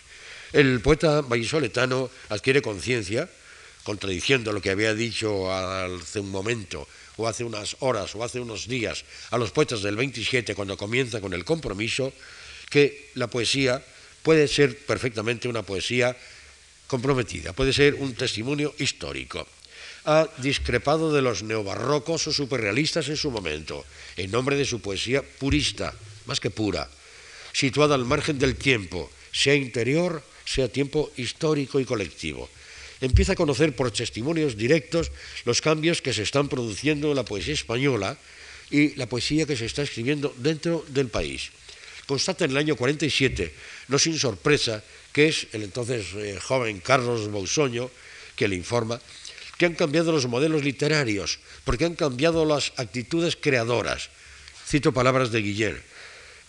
[0.54, 3.30] El poeta vallisoletano adquiere conciencia,
[3.84, 6.88] contradiciendo lo que había dicho hace un momento,
[7.18, 11.20] o hace unas horas, o hace unos días, a los poetas del 27, cuando comienza
[11.20, 12.14] con el compromiso,
[12.72, 13.84] que la poesía
[14.24, 16.18] puede ser perfectamente una poesía
[16.88, 19.46] comprometida, puede ser un testimonio histórico
[20.06, 23.86] ha discrepado de los neobarrocos o superrealistas en su momento,
[24.18, 25.94] en nombre de su poesía purista,
[26.26, 26.90] más que pura,
[27.54, 32.50] situada al margen del tiempo, sea interior, sea tiempo histórico y colectivo.
[33.02, 35.12] Empieza a conocer por testimonios directos
[35.46, 38.18] los cambios que se están produciendo en la poesía española
[38.70, 41.52] y la poesía que se está escribiendo dentro del país.
[42.12, 44.84] Constata en el año 47, no sin sorpresa,
[45.14, 47.90] que es el entonces eh, joven Carlos Bausoño,
[48.36, 49.00] que le informa
[49.58, 54.10] que han cambiado los modelos literarios, porque han cambiado las actitudes creadoras.
[54.68, 55.82] Cito palabras de Guillén.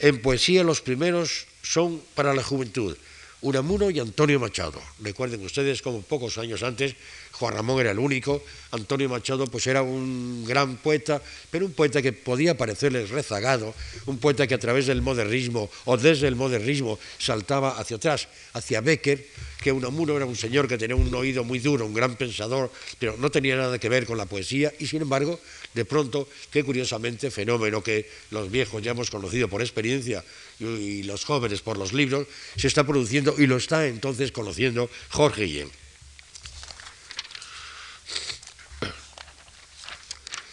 [0.01, 2.99] En poesía los primeros son para la juventud,
[3.41, 4.83] Unamuno y Antonio Machado.
[4.99, 6.97] Recuerden ustedes como pocos años antes
[7.33, 11.21] Juan Ramón era el único, Antonio Machado pues era un gran poeta,
[11.51, 13.75] pero un poeta que podía parecerles rezagado,
[14.07, 18.81] un poeta que a través del modernismo o desde el modernismo saltaba hacia atrás, hacia
[18.81, 19.27] Becker,
[19.63, 23.17] que Unamuno era un señor que tenía un oído muy duro, un gran pensador, pero
[23.17, 25.39] no tenía nada que ver con la poesía y sin embargo,
[25.73, 30.25] de pronto, qué curiosamente, fenómeno que los viejos ya hemos conocido por experiencia
[30.59, 32.27] y los jóvenes por los libros,
[32.57, 35.71] se está produciendo y lo está entonces conociendo Jorge Guillén.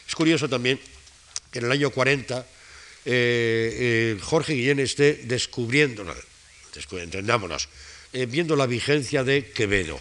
[0.07, 0.77] Es curioso también
[1.49, 2.43] que en el año 40 eh,
[3.05, 6.03] eh, Jorge Guillén esté descubriendo,
[6.91, 7.69] entendámonos,
[8.11, 9.97] eh, viendo la vigencia de Quevedo.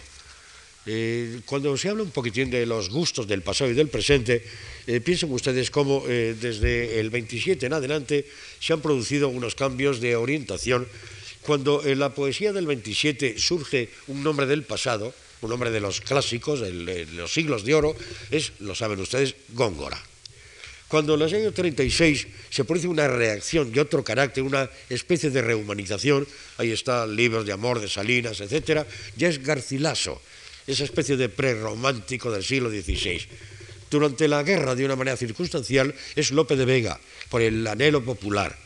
[1.45, 4.43] cuando se habla un poquitín de los gustos del pasado y del presente,
[5.05, 8.27] piensen ustedes cómo desde el 27 en adelante
[8.59, 10.85] se han producido unos cambios de orientación.
[11.47, 16.01] Cuando en la poesía del 27 surge un nombre del pasado, un hombre de los
[16.01, 17.95] clásicos, de los siglos de oro,
[18.31, 20.01] es, lo saben ustedes, Góngora.
[20.89, 25.41] Cuando en los años 36 se produce una reacción de otro carácter, una especie de
[25.43, 26.27] rehumanización,
[26.57, 30.19] ahí están libros de amor de Salinas, etc., ya es Garcilaso,
[30.65, 33.21] esa especie de prerromántico del siglo XVI.
[33.91, 38.57] Durante la guerra, de una manera circunstancial, es Lope de Vega, por el anhelo popular.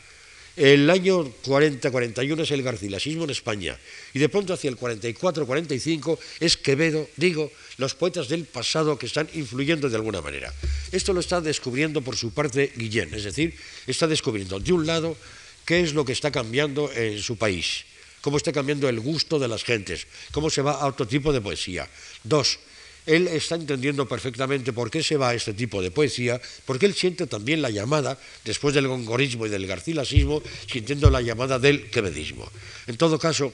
[0.56, 3.76] El año 40-41 es el garcilasismo en España
[4.12, 9.28] y de pronto hacia el 44-45 es Quevedo, digo, los poetas del pasado que están
[9.34, 10.54] influyendo de alguna manera.
[10.92, 13.56] Esto lo está descubriendo por su parte Guillén, es decir,
[13.88, 15.16] está descubriendo de un lado
[15.64, 17.84] qué es lo que está cambiando en su país,
[18.20, 21.40] cómo está cambiando el gusto de las gentes, cómo se va a otro tipo de
[21.40, 21.88] poesía.
[22.22, 22.60] Dos,
[23.06, 26.94] él está entendiendo perfectamente por qué se va a este tipo de poesía, porque él
[26.94, 32.50] siente también la llamada, después del gongorismo y del garcilasismo, sintiendo la llamada del quevedismo.
[32.86, 33.52] En todo caso,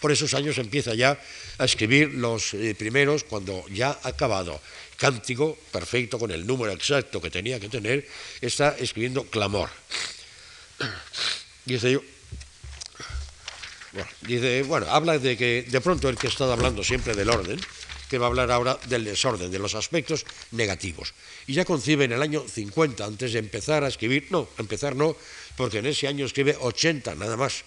[0.00, 1.20] por esos años empieza ya
[1.58, 4.60] a escribir los eh, primeros, cuando ya ha acabado
[4.96, 8.06] cántico, perfecto, con el número exacto que tenía que tener,
[8.40, 9.70] está escribiendo clamor.
[11.64, 12.02] Dice yo,
[13.92, 17.60] bueno, bueno, habla de que de pronto el que estado hablando siempre del orden,
[18.12, 21.14] que va a hablar ahora del desorden, de los aspectos negativos.
[21.46, 25.16] Y ya concibe en el año 50, antes de empezar a escribir, no, empezar no,
[25.56, 27.64] porque en ese año escribe 80 nada más,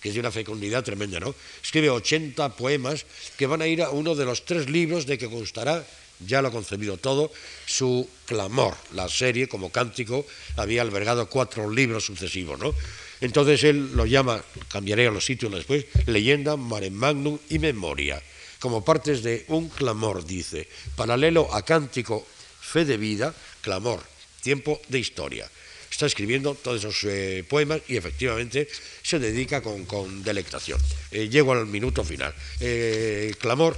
[0.00, 1.34] que es de una fecundidad tremenda, ¿no?
[1.60, 5.28] Escribe 80 poemas que van a ir a uno de los tres libros de que
[5.28, 5.84] constará,
[6.20, 7.32] ya lo ha concebido todo,
[7.66, 8.76] su clamor.
[8.94, 10.24] La serie, como cántico,
[10.54, 12.72] había albergado cuatro libros sucesivos, ¿no?
[13.20, 18.22] Entonces él lo llama, cambiaré los títulos después, Leyenda, Mare Magnum y Memoria
[18.58, 22.26] como partes de un clamor, dice, paralelo a cántico,
[22.60, 24.02] fe de vida, clamor,
[24.42, 25.50] tiempo de historia.
[25.90, 28.68] está escribiendo todos esos eh, poemas y efectivamente
[29.02, 30.80] se dedica con, con delectación.
[31.10, 32.34] Eh, llego al minuto final.
[32.60, 33.76] Eh, clamor.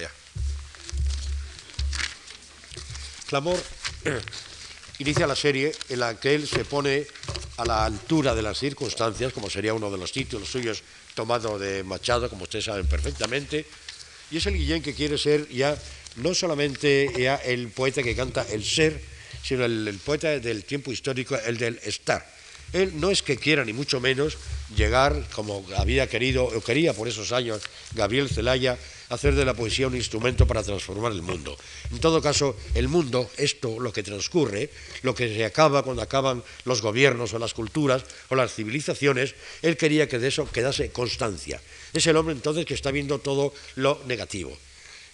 [0.00, 0.10] Ya.
[3.26, 3.58] Clamor
[4.98, 7.06] inicia la serie en la que él se pone
[7.56, 10.82] a la altura de las circunstancias, como sería uno de los títulos suyos
[11.14, 13.66] tomado de Machado, como ustedes saben perfectamente,
[14.30, 15.76] y es el Guillén que quiere ser ya
[16.16, 19.00] no solamente ya el poeta que canta el ser,
[19.42, 22.33] sino el, el poeta del tiempo histórico, el del estar.
[22.74, 24.36] Él no es que quiera ni mucho menos
[24.76, 27.62] llegar, como había querido o quería por esos años
[27.94, 28.76] Gabriel Zelaya,
[29.10, 31.56] hacer de la poesía un instrumento para transformar el mundo.
[31.92, 34.70] En todo caso, el mundo, esto, lo que transcurre,
[35.02, 39.76] lo que se acaba cuando acaban los gobiernos o las culturas o las civilizaciones, él
[39.76, 41.60] quería que de eso quedase constancia.
[41.92, 44.50] Es el hombre entonces que está viendo todo lo negativo.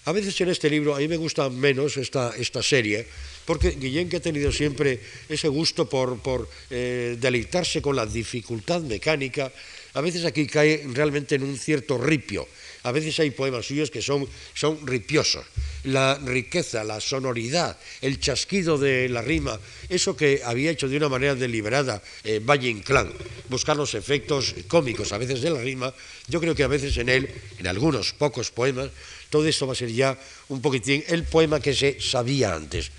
[0.06, 3.06] A veces en este libro, a mí me gusta menos esta, esta serie,
[3.50, 9.50] porque Guillén, que ha tenido siempre ese gusto por, eh, deleitarse con la dificultad mecánica,
[9.94, 12.46] a veces aquí cae realmente en un cierto ripio.
[12.84, 14.22] A veces hay poemas suyos que son,
[14.54, 15.42] son ripiosos.
[15.82, 21.08] La riqueza, la sonoridad, el chasquido de la rima, eso que había hecho de una
[21.08, 23.10] manera deliberada eh, Valle Inclán,
[23.48, 25.92] buscar los efectos cómicos a veces de la rima,
[26.28, 27.28] yo creo que a veces en él,
[27.58, 28.90] en algunos pocos poemas,
[29.28, 32.92] todo esto va a ser ya un poquitín el poema que se sabía antes.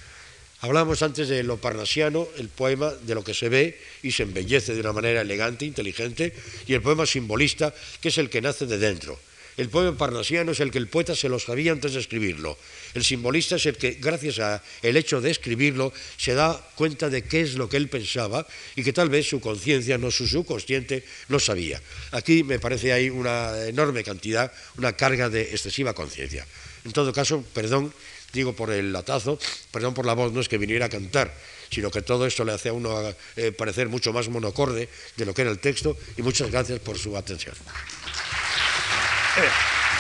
[0.62, 4.76] Hablamos antes de lo parnasiano, el poema de lo que se ve y se embellece
[4.76, 6.34] de una manera elegante, inteligente,
[6.68, 9.18] y el poema simbolista, que es el que nace de dentro.
[9.58, 12.58] El poema parnasiano es el que el poeta se lo sabía antes de escribirlo.
[12.94, 14.62] El simbolista es el que, gracias al
[14.98, 18.46] hecho de escribirlo, se da cuenta de qué es lo que él pensaba
[18.76, 21.82] y que tal vez su conciencia, no su subconsciente, no sabía.
[22.12, 26.46] Aquí me parece hay una enorme cantidad, una carga de excesiva conciencia.
[26.86, 27.94] En todo caso, perdón,
[28.34, 29.40] digo por el latazo,
[29.72, 31.34] perdón por la voz, no es que viniera a cantar,
[31.70, 32.96] sino que todo esto le hace a uno
[33.36, 36.98] eh, parecer mucho más monocorde de lo que era el texto y muchas gracias por
[36.98, 37.56] su atención.
[39.38, 39.91] Eh.